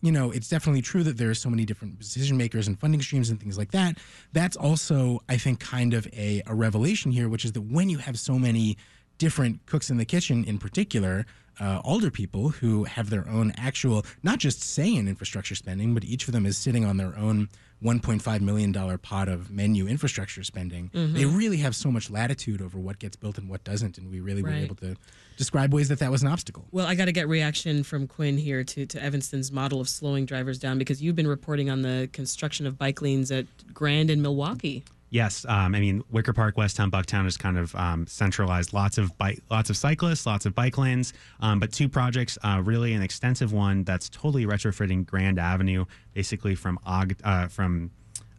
[0.02, 3.02] you know it's definitely true that there are so many different decision makers and funding
[3.02, 3.98] streams and things like that,
[4.34, 7.98] that's also I think kind of a, a revelation here, which is that when you
[8.00, 8.78] have so many
[9.18, 11.26] different cooks in the kitchen, in particular.
[11.58, 16.28] Uh, alderpeople who have their own actual, not just say in infrastructure spending, but each
[16.28, 17.48] of them is sitting on their own
[17.84, 20.90] $1.5 million pot of menu infrastructure spending.
[20.94, 23.98] They really have so much latitude over what gets built and what doesn't.
[23.98, 24.96] And we really were able to
[25.38, 26.66] describe ways that that was an obstacle.
[26.72, 30.26] Well, I got to get reaction from Quinn here to, to Evanston's model of slowing
[30.26, 34.22] drivers down because you've been reporting on the construction of bike lanes at Grand and
[34.22, 34.84] Milwaukee.
[35.16, 38.74] Yes, um, I mean Wicker Park, Westtown, Bucktown is kind of um, centralized.
[38.74, 42.38] Lots of bike, lots of cyclists, lots of bike lanes, um, but two projects.
[42.44, 47.92] Uh, really, an extensive one that's totally retrofitting Grand Avenue, basically from Og, uh, from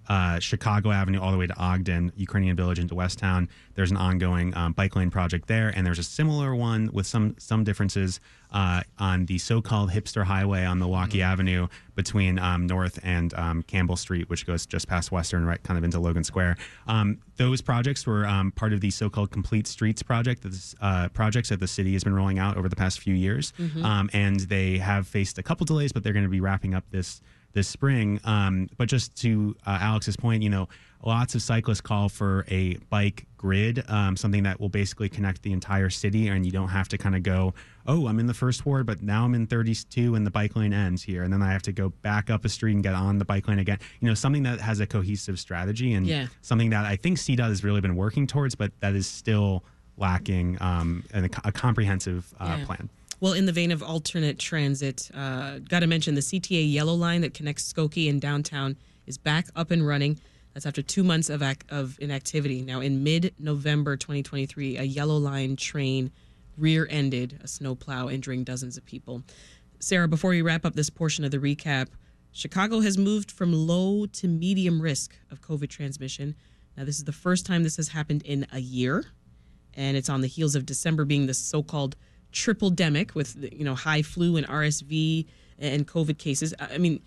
[0.09, 3.49] uh, Chicago Avenue all the way to Ogden, Ukrainian Village into Westtown.
[3.75, 7.35] There's an ongoing um, bike lane project there, and there's a similar one with some
[7.39, 8.21] some differences
[8.53, 13.97] uh, on the so-called hipster highway on Milwaukee Avenue between um, North and um, Campbell
[13.97, 16.57] Street, which goes just past Western, right, kind of into Logan Square.
[16.87, 20.47] Um, those projects were um, part of the so-called Complete Streets project,
[20.81, 23.53] uh, projects that the city has been rolling out over the past few years,
[23.85, 26.85] um, and they have faced a couple delays, but they're going to be wrapping up
[26.91, 27.21] this
[27.57, 28.21] this spring.
[28.25, 30.69] Um, but just to uh, Alex's point, you know,
[31.03, 35.53] lots of cyclists call for a bike grid, um, something that will basically connect the
[35.53, 37.55] entire city, and you don't have to kind of go,
[37.87, 40.75] oh, I'm in the first ward, but now I'm in 32, and the bike lane
[40.75, 43.17] ends here, and then I have to go back up a street and get on
[43.19, 43.79] the bike lane again.
[44.01, 46.27] You know, something that has a cohesive strategy, and Yeah.
[46.43, 49.65] something that I think CDOT has really been working towards, but that is still
[49.97, 52.67] lacking um, a, a comprehensive uh, Yeah.
[52.67, 52.91] plan.
[53.19, 57.23] Well, in the vein of alternate transit, uh, got to mention the CTA Yellow Line
[57.23, 58.77] that connects Skokie and downtown
[59.07, 60.21] is back up and running.
[60.53, 62.61] That's after two months of ac- of inactivity.
[62.61, 66.11] Now, in mid-November 2023, a Yellow Line train
[66.59, 69.23] rear-ended a snowplow, injuring dozens of people.
[69.81, 71.89] Sarah, before we wrap up this portion of the recap,
[72.33, 76.35] Chicago has moved from low to medium risk of COVID transmission.
[76.77, 79.07] Now, this is the first time this has happened in a year
[79.73, 81.97] and it's on the heels of December being the so-called
[82.33, 85.27] triple demic with you know high flu and RSV
[85.59, 86.55] and COVID cases.
[86.61, 87.01] I mean,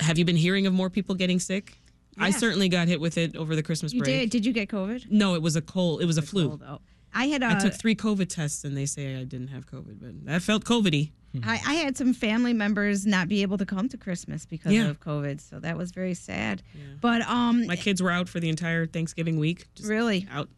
[0.00, 1.78] have you been hearing of more people getting sick?
[2.18, 4.14] I certainly got hit with it over the Christmas You break.
[4.14, 4.30] did?
[4.30, 5.10] Did you get COVID?
[5.10, 6.02] No, it was a cold.
[6.02, 6.48] It was a flu.
[6.48, 6.80] Cold, oh.
[7.14, 9.98] I had a, I took three COVID tests and they say I didn't have COVID,
[10.00, 11.10] but that felt COVIDy.
[11.44, 14.88] I, I had some family members not be able to come to Christmas because Yeah.
[14.88, 16.62] of COVID, so that was very sad.
[17.00, 19.66] But um, My kids were out for the entire Thanksgiving week.
[19.74, 20.50] Just really out,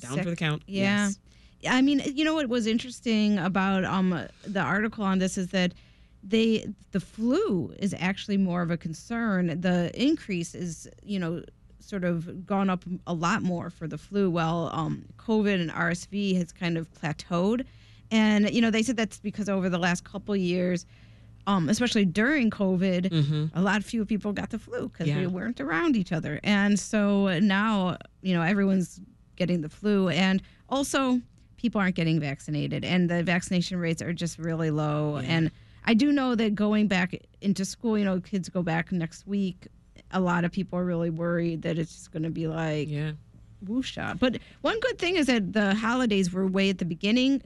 [0.00, 0.24] down Sick.
[0.24, 0.62] for the count.
[0.66, 1.06] Yeah.
[1.06, 1.18] Yes.
[1.68, 5.72] I mean, you know what was interesting about um the article on this is that
[6.22, 9.60] they the flu is actually more of a concern.
[9.60, 11.42] The increase is, you know,
[11.80, 16.36] sort of gone up a lot more for the flu while um COVID and RSV
[16.36, 17.64] has kind of plateaued.
[18.10, 20.86] And you know, they said that's because over the last couple years
[21.46, 25.18] um, especially during COVID, a lot fewer people got the flu because Yeah.
[25.20, 26.40] we weren't around each other.
[26.42, 28.98] And so now, you know, everyone's
[29.36, 30.08] getting the flu.
[30.08, 30.40] And
[30.70, 31.20] also,
[31.64, 35.16] people aren't getting vaccinated, and the vaccination rates are just really low.
[35.16, 35.50] And
[35.86, 39.68] I do know that going back into school, you know, kids go back next week.
[40.10, 43.12] A lot of people are really worried that it's just going to be like yeah.
[43.64, 44.18] whoosha.
[44.18, 47.40] But one good thing is that the holidays were way at the beginning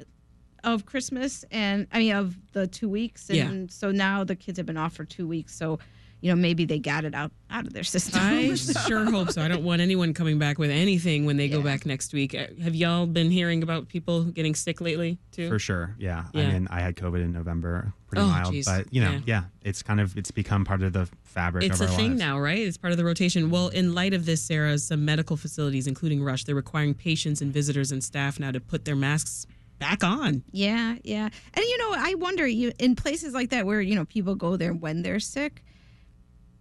[0.64, 4.66] of Christmas and I mean of the two weeks, and so now the kids have
[4.66, 5.54] been off for two weeks.
[5.54, 5.78] So,
[6.20, 8.20] you know, maybe they got it out out of their system.
[8.22, 9.40] I So- sure hope so.
[9.42, 12.34] I don't want anyone coming back with anything when they go back next week.
[12.34, 15.48] Uh, Have y'all been hearing about people getting sick lately too?
[15.48, 16.24] For sure, yeah.
[16.34, 16.48] Yeah.
[16.48, 18.66] I mean, I had COVID in November, pretty Oh, mild, geez.
[18.66, 19.20] but you know, Yeah.
[19.26, 19.42] yeah.
[19.62, 22.18] it's kind of it's become part of the fabric It's of a our thing lives.
[22.20, 22.58] now, right?
[22.58, 23.50] It's part of the rotation.
[23.50, 27.52] Well, in light of this, Sarah, some medical facilities, including Rush, they're requiring patients and
[27.52, 29.46] visitors and staff now to put their masks
[29.78, 30.42] back on.
[30.50, 31.28] Yeah, yeah.
[31.54, 34.56] And you know, I wonder you in places like that where, you know, people go
[34.56, 35.62] there when they're sick,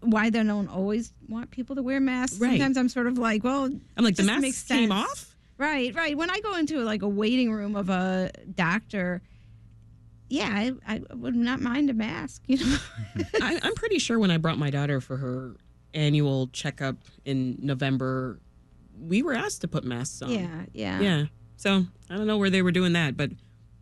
[0.02, 2.40] why they don't always want people to wear masks.
[2.40, 2.52] Right.
[2.52, 5.10] Sometimes I'm sort of like, well, I'm like, the mask makes came sense.
[5.10, 5.36] off?
[5.58, 6.16] Right, right.
[6.16, 9.22] When I go into like a waiting room of a doctor,
[10.30, 12.78] yeah, I, I would not mind a mask, you know.
[13.42, 15.56] I, I'm pretty sure when I brought my daughter for her
[15.94, 18.40] annual checkup in November,
[19.00, 20.30] we were asked to put masks on.
[20.30, 21.00] Yeah, yeah.
[21.00, 21.26] Yeah.
[21.56, 23.32] So I don't know where they were doing that, but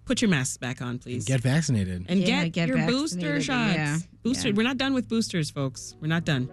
[0.06, 1.26] put your masks back on, please.
[1.26, 2.06] Get vaccinated.
[2.08, 3.76] and Yeah, get, get your booster shots.
[3.76, 4.50] yeah, Booster.
[4.50, 4.54] yeah.
[4.56, 5.96] We're not done with boosters, folks.
[6.00, 6.50] We're not done.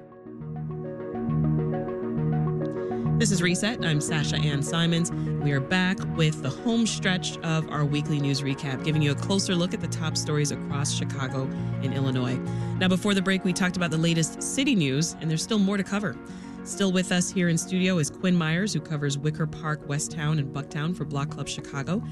[3.18, 3.84] This is Reset.
[3.84, 5.12] I'm Sasha Ann Simons.
[5.44, 9.14] We are back with the home stretch of our weekly news recap, giving you a
[9.14, 11.42] closer look at the top stories across Chicago
[11.82, 12.34] and Illinois.
[12.80, 15.76] Now, before the break, we talked about the latest city news, and there's still more
[15.76, 16.16] to cover.
[16.64, 20.53] Still with us here in studio is Quinn Myers, who covers Wicker Park, Westtown, and
[20.53, 22.03] Bucktown for Block Club Chicago.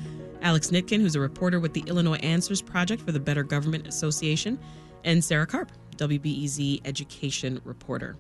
[0.43, 4.59] Alex Nitkin, who's a reporter with the Illinois Answers Project for the Better Government Association,
[5.05, 8.16] and Sarah Karp, WBEZ education reporter.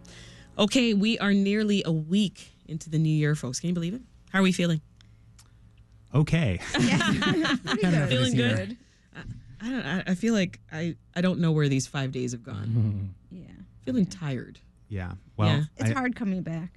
[0.58, 3.58] Okay, we are nearly a week into the new year, folks.
[3.60, 4.02] Can you believe it?
[4.30, 4.80] How are we feeling?
[6.14, 6.60] Okay.
[6.80, 7.56] Yeah.
[8.06, 8.76] Feeling good.
[9.14, 9.20] I,
[9.60, 9.82] I don't.
[9.86, 10.96] I, I feel like I.
[11.14, 13.14] I don't know where these five days have gone.
[13.30, 13.42] yeah.
[13.84, 14.58] Feeling tired.
[14.88, 15.12] yeah.
[15.36, 15.62] Well, Yeah.
[15.78, 16.72] It's I- hard coming back.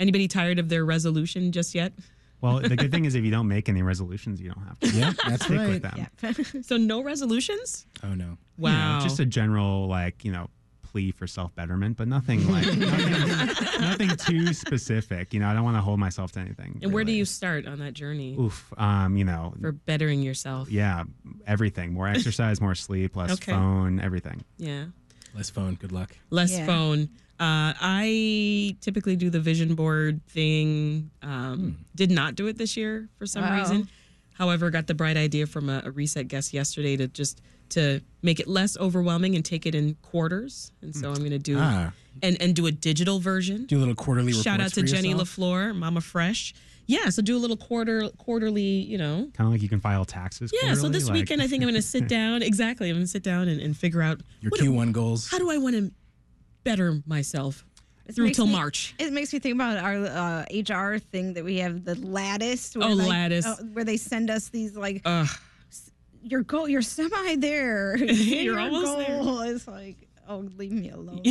[0.00, 1.92] Anybody tired of their resolution just yet?
[2.40, 4.88] Well, the good thing is if you don't make any resolutions, you don't have to.
[4.90, 5.68] Yeah, that's stick right.
[5.68, 6.62] with them.
[6.64, 7.86] So no resolutions.
[8.02, 8.14] Oh no.
[8.14, 9.00] You know, Wow.
[9.02, 10.48] just a general like you know
[10.82, 15.34] plea for self betterment, but nothing like nothing, nothing too specific.
[15.34, 16.80] You know, I don't want to hold myself to anything.
[16.82, 18.72] and where do you start on that journey Oof.
[18.78, 19.16] Um.
[19.16, 19.54] You know.
[19.60, 20.70] for bettering yourself?
[20.70, 21.04] yeah.
[21.46, 21.92] Everything.
[21.92, 22.60] More exercise.
[22.60, 23.16] More sleep.
[23.16, 23.52] Less Okay.
[23.52, 24.00] phone.
[24.00, 24.44] Everything.
[24.56, 24.86] Yeah.
[25.34, 25.74] Less phone.
[25.74, 26.16] Good luck.
[26.30, 26.66] Less Yeah.
[26.66, 27.10] phone.
[27.40, 31.10] Uh, I typically do the vision board thing.
[31.22, 33.56] Um, Did not do it this year for some Oh.
[33.58, 33.88] reason.
[34.34, 38.40] However, got the bright idea from a, a reset guest yesterday to just to make
[38.40, 40.72] it less overwhelming and take it in quarters.
[40.80, 41.92] And so I'm going to do Ah.
[42.22, 43.66] and and do a digital version.
[43.66, 45.36] Do a little quarterly Shout out to for Jenny yourself?
[45.36, 46.54] LaFleur, Mama Fresh.
[46.86, 49.28] Yeah, so do a little quarter quarterly, you know.
[49.34, 50.50] Kind of like you can file taxes.
[50.62, 52.42] Yeah, so this like- weekend I think I'm going to sit down.
[52.42, 55.28] Exactly, I'm going to sit down and, and figure out Your Q1 goals.
[55.30, 55.92] how do I want to
[56.68, 57.64] better myself
[58.06, 58.94] It through till me- March.
[58.98, 62.76] It makes me think about our uh, HR thing that we have the lattice.
[62.76, 63.46] Oh, like, Lattice.
[63.46, 65.28] uh, where they send us these like Ugh.
[66.22, 66.68] your goal.
[66.68, 67.96] You're semi there.
[68.04, 69.18] You're Your almost there.
[69.22, 69.96] goal is like
[70.30, 71.22] oh, leave me alone.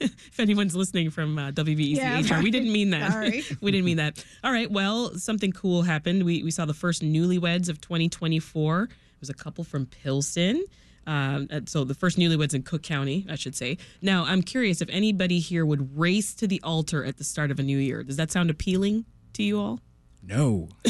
[0.00, 3.10] if anyone's listening from uh, WBEZ Yeah, HR, we didn't mean that.
[3.12, 3.42] Sorry.
[3.60, 4.24] we didn't mean that.
[4.44, 4.70] All right.
[4.70, 6.22] Well, something cool happened.
[6.24, 8.82] We, we saw the first newlyweds of 2024.
[8.84, 10.64] It was a couple from Pilsen.
[11.08, 13.78] Um, and so the first newlyweds in Cook County, I should say.
[14.02, 17.58] Now, I'm curious if anybody here would race to the altar at the start of
[17.58, 18.02] a new year.
[18.02, 19.80] Does that sound appealing to you all?
[20.22, 20.68] No,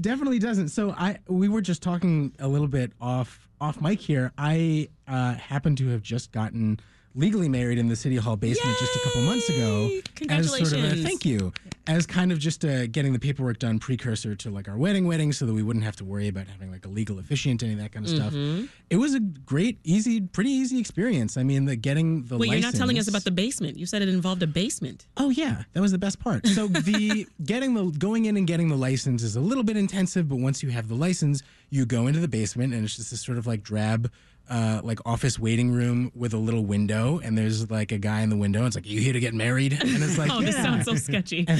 [0.00, 0.70] definitely doesn't.
[0.70, 4.32] So I we were just talking a little bit off off mic here.
[4.36, 6.80] I uh, happen to have just gotten
[7.16, 9.90] legally married in the city hall basement just a couple months ago.
[10.28, 11.52] As sort of a thank you,
[11.86, 15.32] as kind of just uh, getting the paperwork done precursor to like our wedding, wedding,
[15.32, 17.78] so that we wouldn't have to worry about having like a legal officiant, any of
[17.78, 18.32] that kind of stuff.
[18.32, 18.68] Mhm.
[18.90, 21.36] It was a great, easy, pretty easy experience.
[21.36, 22.40] I mean, the getting the license.
[22.40, 23.78] Wait, you're not telling us about the basement.
[23.78, 25.06] You said it involved a basement.
[25.16, 26.46] Oh yeah, that was the best part.
[26.48, 30.28] So the getting the going in and getting the license is a little bit intensive,
[30.28, 33.20] but once you have the license, you go into the basement and it's just this
[33.20, 34.10] sort of like drab
[34.50, 38.28] uh, like office waiting room with a little window, and there's like a guy in
[38.30, 38.58] the window.
[38.60, 40.84] And it's like, "Are you here to get married?" And it's like, oh, this sounds
[40.84, 41.46] so sketchy.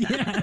[0.00, 0.40] Yeah,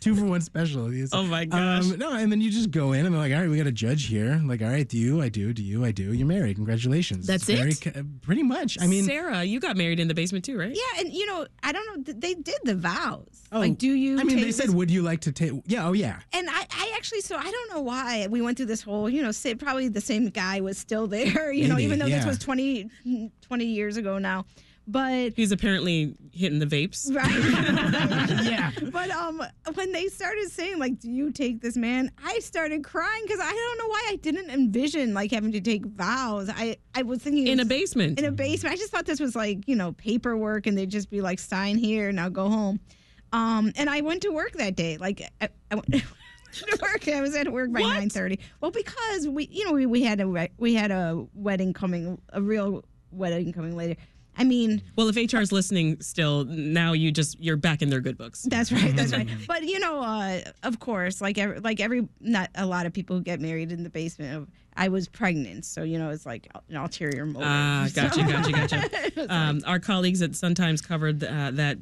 [0.00, 0.88] two for one special.
[0.92, 1.84] It's- Oh my gosh.
[1.84, 3.66] Um, no, and then you just go in and they're like, all right, we got
[3.66, 4.40] a judge here.
[4.44, 5.22] Like, all right, do you?
[5.22, 5.52] I do.
[5.52, 5.84] Do you?
[5.84, 6.12] I do.
[6.12, 6.56] You're married.
[6.56, 7.26] Congratulations.
[7.26, 7.94] That's It's it?
[7.94, 8.78] ca- pretty much.
[8.80, 10.74] I mean, Sarah, you got married in the basement too, right?
[10.74, 12.12] Yeah, and you know, I don't know.
[12.14, 13.39] They did the vows.
[13.52, 14.18] Oh, like, do you?
[14.18, 15.52] I mean, take they said, this- would you like to take?
[15.66, 15.86] Yeah.
[15.86, 16.20] Oh, yeah.
[16.32, 19.22] And I, I actually, so I don't know why we went through this whole, you
[19.22, 22.38] know, say probably the same guy was still there, you know, even though this was
[22.38, 22.90] 20,
[23.40, 24.44] 20 years ago now.
[24.90, 27.14] But He's apparently hitting the vapes.
[27.14, 28.44] Right.
[28.44, 28.72] yeah.
[28.90, 29.40] But um,
[29.74, 33.52] when they started saying like, "Do you take this man?" I started crying because I
[33.52, 36.50] don't know why I didn't envision like having to take vows.
[36.52, 38.18] I I was thinking it In a basement.
[38.18, 38.74] In a basement.
[38.74, 41.76] I just thought this was like you know paperwork, and they'd just be like, "Sign
[41.76, 42.80] here, now go home."
[43.32, 44.96] Um, and I went to work that day.
[44.96, 45.86] Like I, I went.
[46.52, 47.06] to work.
[47.08, 48.40] I was at work by nine thirty.
[48.60, 52.20] Well, because we, you know, we, we had a we- we had a wedding coming,
[52.32, 53.96] a real wedding coming later.
[54.38, 58.00] I mean, Well, if HR is listening still, now you just you're back in their
[58.00, 58.42] good books.
[58.42, 58.94] That's right.
[58.96, 59.28] That's right.
[59.46, 63.16] But you know, uh, of course, like every, like every not a lot of people
[63.16, 64.36] who get married in the basement.
[64.36, 67.48] Of, I was pregnant, so you know it's like an ulterior motive.
[67.48, 69.26] Ah, gotcha, So- gotcha, gotcha.
[69.32, 71.78] Um, our colleagues at Sun Times covered uh, that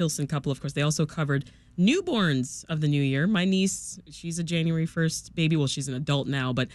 [0.00, 0.50] Pilsen couple.
[0.50, 1.44] Of course, they also covered
[1.78, 3.26] newborns of the new year.
[3.26, 5.56] My niece, she's a January first baby.
[5.56, 6.68] Well, she's an adult now, but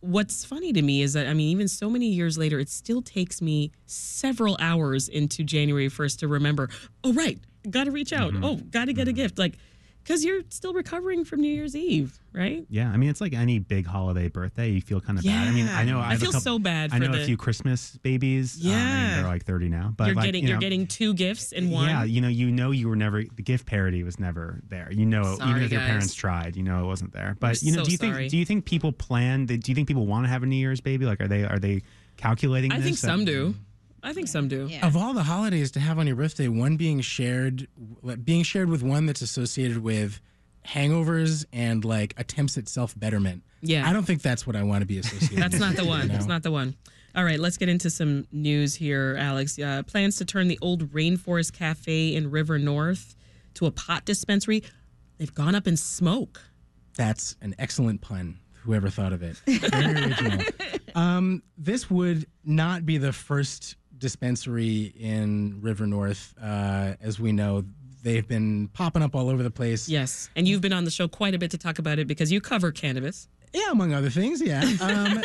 [0.00, 3.02] what's funny to me is that I mean, even so many years later, it still
[3.02, 6.70] takes me several hours into January first to remember.
[7.04, 8.32] Oh, right, got to reach out.
[8.32, 8.42] Mm-hmm.
[8.44, 9.16] Oh, got to get a mm-hmm.
[9.16, 9.58] gift, like
[10.02, 12.64] because you're still recovering from New Year's Eve, right?
[12.68, 15.48] Yeah, I mean it's like any big holiday birthday, you feel kind of bad.
[15.48, 16.08] I mean, I know Yeah.
[16.08, 18.56] I feel couple- so bad I know the- a few Christmas babies.
[18.64, 19.16] um, I mean, Yeah.
[19.16, 21.70] they're like thirty now, but you're like, getting you you're know, getting two gifts in
[21.70, 21.88] one.
[21.88, 24.88] Yeah, you know, you know, you were never the gift parity was never there.
[24.92, 27.36] You know, even Sorry, if your parents tried, you know, it wasn't there.
[27.38, 29.46] But you know, so do you think do you think people plan?
[29.46, 31.04] Do you think people want to have a New Year's baby?
[31.06, 31.82] Like, are they are they
[32.16, 32.72] calculating?
[32.72, 32.84] I this?
[32.84, 33.54] think some do.
[34.02, 34.68] I think some do.
[34.82, 37.68] Of all the holidays to have on your birthday, one being shared,
[38.24, 40.20] being shared with one that's associated with
[40.66, 43.42] hangovers and like attempts at self betterment.
[43.60, 43.88] Yeah.
[43.88, 45.38] I don't think that's what I want to be associated.
[45.38, 46.02] That's with, not the one.
[46.02, 46.14] you know?
[46.16, 46.74] It's not the one.
[47.14, 49.58] All right, let's get into some news here, Alex.
[49.58, 53.14] Uh, plans to turn the old Rainforest Cafe in River North
[53.54, 54.62] to a pot dispensary.
[55.18, 56.40] They've gone up in smoke.
[56.96, 58.38] That's an excellent pun.
[58.64, 59.36] Whoever thought of it.
[59.46, 60.40] Very original.
[60.94, 66.34] Um, this would not be the first dispensary in River North.
[66.42, 67.64] Uh, as we know,
[68.02, 69.88] they've been popping up all over the place.
[69.88, 72.30] Yes, and you've been on the show quite a bit to talk about it because
[72.30, 73.28] you cover cannabis.
[73.54, 74.42] Yeah, among other things.
[74.42, 74.62] Yeah.
[74.82, 75.22] Um,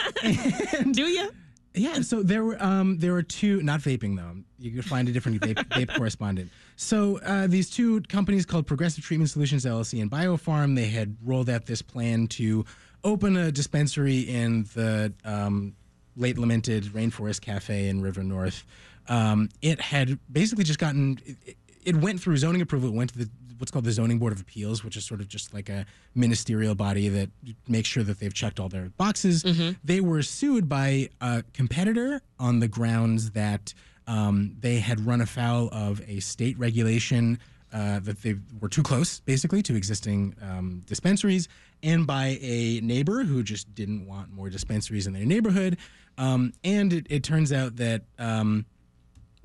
[0.91, 1.29] Do you?
[1.73, 4.43] Yeah, so there were um, there were two not vaping though.
[4.59, 6.51] You could find a different vape, vape correspondent.
[6.75, 11.49] So uh, these two companies called Progressive Treatment Solutions LLC and BioPharm they had rolled
[11.49, 12.65] out this plan to
[13.03, 15.75] open a dispensary in the um,
[16.17, 18.65] late lamented Rainforest Cafe in River North.
[19.07, 22.89] Um, it had basically just gotten it, it went through zoning approval.
[22.89, 25.27] It went to the what's called the Zoning Board of Appeals, which is sort of
[25.27, 27.29] just like a ministerial body that
[27.67, 29.43] makes sure that they've checked all their boxes.
[29.83, 33.73] They were sued by a competitor on the grounds that
[34.05, 37.39] um, they had run afoul of a state regulation
[37.73, 41.49] uh, that they were too close, basically, to existing um, dispensaries,
[41.83, 45.77] and by a neighbor who just didn't want more dispensaries in their neighborhood.
[46.17, 48.65] Um, and it, it turns out that um,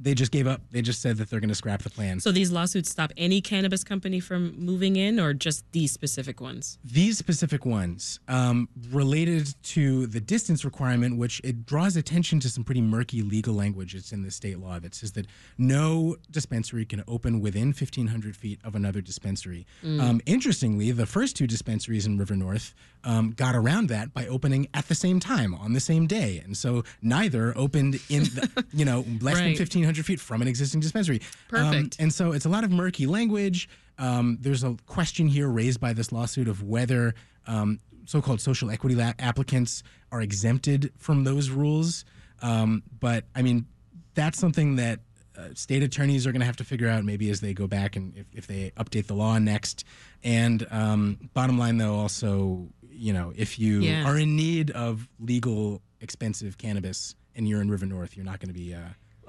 [0.02, 0.60] they just gave up.
[0.70, 2.20] They just said that they're going to scrap the plan.
[2.20, 6.78] So these lawsuits stop any cannabis company from moving in, or just these specific ones?
[6.84, 12.64] These specific ones um, related to the distance requirement, which it draws attention to some
[12.64, 13.94] pretty murky legal language.
[13.94, 15.26] It's in the state law that says that
[15.56, 19.66] no dispensary can open within 1,500 feet of another dispensary.
[19.84, 20.00] Mm.
[20.00, 22.74] Um, interestingly, the first two dispensaries in River North
[23.04, 26.56] um, got around that by opening at the same time on the same day, and
[26.56, 29.56] so neither opened in, the, you know, less right.
[29.56, 31.20] than 1,500 feet from an existing dispensary.
[31.20, 32.00] Um, Perfect.
[32.00, 33.68] Um, and so it's a lot of murky language.
[33.98, 37.14] Um, there's a question here raised by this lawsuit of whether
[37.46, 42.04] um, so-called social equity la- applicants are exempted from those rules.
[42.40, 43.66] Um, but I mean,
[44.14, 45.00] that's something that
[45.36, 47.96] uh, state attorneys are going to have to figure out maybe as they go back
[47.96, 49.84] and if, if they update the law next.
[50.22, 54.04] And um, bottom line, though, also, you know, if you yeah.
[54.04, 58.52] are in need of legal expensive cannabis and you're in River North, you're not going
[58.52, 58.74] to be.
[58.74, 58.80] Uh,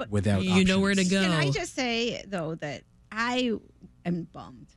[0.09, 1.21] without You know where to go.
[1.21, 3.53] Can I just say though that I
[4.05, 4.67] am bummed.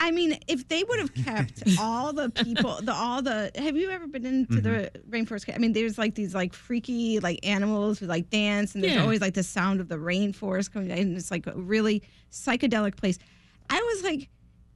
[0.00, 3.52] I mean, if they would have kept all the people, the all the.
[3.54, 5.10] Have you ever been into the mm-hmm.
[5.10, 5.54] rainforest?
[5.54, 9.02] I mean, there's like these like freaky like animals who like dance, and there's Yeah.
[9.02, 13.18] always like the sound of the rainforest coming, and it's like a really psychedelic place.
[13.70, 14.28] I was like.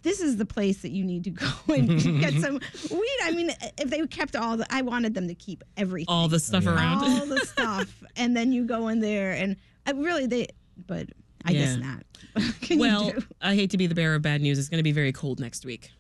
[0.03, 1.89] This is the place that you need to go and
[2.21, 3.19] get some weed.
[3.25, 6.39] I mean, if they kept all the, I wanted them to keep everything, All the
[6.39, 7.03] stuff around.
[7.03, 9.59] all the stuff, and then you go in there and I
[9.97, 10.49] really they,
[10.87, 11.09] but
[11.45, 12.03] I guess not.
[12.35, 13.13] What can you well?
[13.41, 14.59] I hate to be the bearer of bad news.
[14.59, 15.91] It's going to be very cold next week.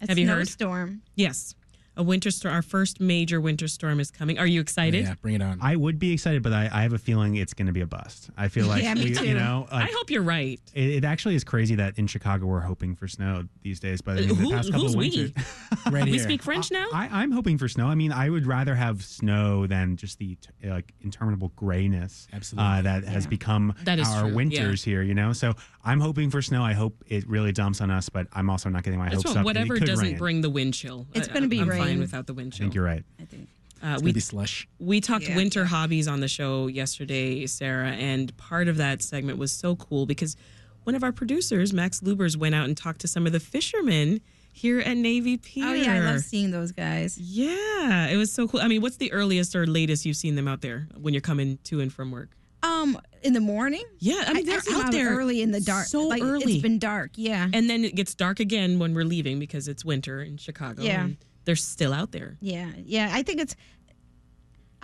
[0.00, 0.48] A Have you heard?
[0.48, 1.02] Storm.
[1.16, 1.54] Yes.
[1.94, 2.54] A winter storm.
[2.54, 4.38] Our first major winter storm is coming.
[4.38, 5.04] Are you excited?
[5.04, 5.58] Yeah, bring it on.
[5.60, 7.86] I would be excited, but I, I have a feeling it's going to be a
[7.86, 8.30] bust.
[8.36, 9.26] I feel like Yeah, me we- too.
[9.26, 10.58] you know, I hope you're right.
[10.72, 14.00] it, it actually is crazy that in Chicago we're hoping for snow these days.
[14.00, 15.08] But I mean, Who- the past couple who's of we?
[15.10, 15.32] winters,
[15.90, 16.20] right We here.
[16.20, 16.86] speak French now?
[16.94, 17.88] I, I'm hoping for snow.
[17.88, 22.70] I mean, I would rather have snow than just the t- like interminable grayness Absolutely.
[22.70, 25.02] uh, that has become That is our true, winters here.
[25.02, 25.52] You know, so
[25.84, 26.62] I'm hoping for snow.
[26.62, 29.28] I hope it really dumps on us, but I'm also not getting my That's hopes
[29.30, 29.44] what, up.
[29.44, 30.16] whatever it doesn't rain.
[30.18, 31.06] bring the wind chill.
[31.12, 31.80] It's gonna be I'm rain.
[31.80, 32.64] fine without the wind chill.
[32.64, 33.04] I think you're right.
[33.20, 33.48] I think.
[33.82, 34.68] Uh, It's we be slush.
[34.78, 35.34] we talked Yeah.
[35.34, 40.06] winter hobbies on the show yesterday, Sarah, and part of that segment was so cool
[40.06, 40.36] because
[40.84, 44.20] one of our producers, Max Lubbers, went out and talked to some of the fishermen
[44.52, 45.66] here at Navy Pier.
[45.66, 47.18] Oh yeah, I love seeing those guys.
[47.18, 48.60] Yeah, it was so cool.
[48.60, 51.58] I mean, what's the earliest or latest you've seen them out there when you're coming
[51.64, 52.30] to and from work?
[52.62, 53.84] Um, in the morning.
[53.98, 55.86] Yeah, I mean they're them out there early in the dark.
[55.86, 56.54] so like, early.
[56.54, 57.12] It's been dark.
[57.16, 57.48] Yeah.
[57.52, 60.82] and then it gets dark again when we're leaving because it's winter in Chicago.
[60.82, 61.04] Yeah.
[61.04, 62.36] and they're still out there.
[62.40, 63.10] Yeah, yeah.
[63.12, 63.56] I think it's.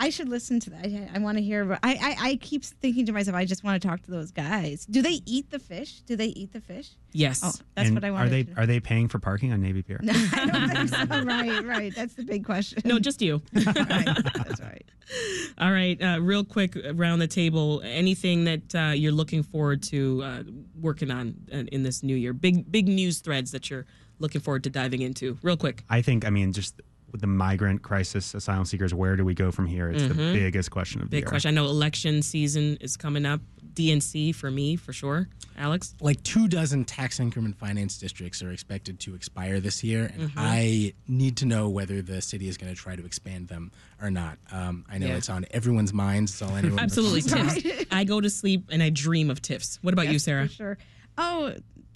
[0.01, 0.85] I should listen to that.
[0.85, 1.63] I, I want to hear.
[1.63, 1.91] About, I,
[2.21, 4.85] I I keep thinking to myself, I just want to talk to those guys.
[4.85, 6.01] Do they eat the fish?
[6.01, 6.91] Do they eat the fish?
[7.11, 7.41] Yes.
[7.43, 8.25] Oh, that's And what I want.
[8.27, 9.99] Are they to- are they paying for parking on Navy Pier?
[10.09, 11.23] I don't think so.
[11.23, 11.93] Right, right.
[11.95, 12.81] That's the big question.
[12.85, 13.41] No, just you.
[13.53, 13.65] right.
[13.75, 14.85] That's right.
[15.57, 17.81] All right, uh, real quick around the table.
[17.83, 20.43] Anything that uh, you're looking forward to uh,
[20.79, 22.31] working on in, in this new year?
[22.31, 23.85] Big big news threads that you're
[24.19, 25.37] looking forward to diving into.
[25.41, 25.83] Real quick.
[25.89, 26.25] I think.
[26.25, 28.93] I mean, just with the migrant crisis, asylum seekers.
[28.93, 29.89] Where do we go from here?
[29.89, 31.29] It's the biggest question of the Big year.
[31.29, 31.49] question.
[31.49, 33.41] I know election season is coming up.
[33.73, 35.29] DNC for me for sure.
[35.57, 35.93] Alex.
[36.01, 40.39] Like two dozen tax increment finance districts are expected to expire this year, and Mm-hmm.
[40.39, 44.11] I need to know whether the city is going to try to expand them or
[44.11, 44.37] not.
[44.51, 45.15] Um, I know Yeah.
[45.17, 46.31] it's on everyone's minds.
[46.31, 46.79] It's all anyone.
[46.83, 47.57] Absolutely, tiffs.
[47.65, 47.85] about.
[47.91, 49.79] I go to sleep and I dream of tiffs.
[49.81, 50.47] What about you, Sarah?
[50.47, 50.77] For sure.
[51.17, 51.53] Oh,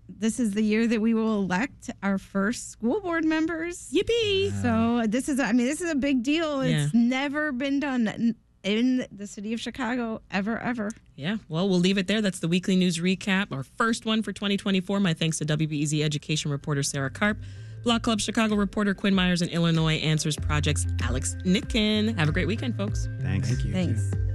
[0.09, 3.89] this is the year that we will elect our first school board members.
[3.93, 4.51] Yippee!
[4.61, 6.61] So this is, I mean, this is a big deal.
[6.61, 6.99] It's Yeah.
[6.99, 10.89] never been done in the city of Chicago ever, ever.
[11.15, 12.21] Yeah, well, we'll leave it there.
[12.21, 14.99] That's the weekly news recap, our first one for 2024.
[14.99, 17.37] My thanks to WBEZ education reporter Sarah Karp,
[17.83, 22.17] Block Club Chicago reporter Quinn Myers, and Illinois Answers Project's Alex Nitkin.
[22.17, 23.07] Have a great weekend, folks.
[23.21, 23.49] Thanks.
[23.49, 23.73] Thank you.
[23.73, 24.32] Thanks.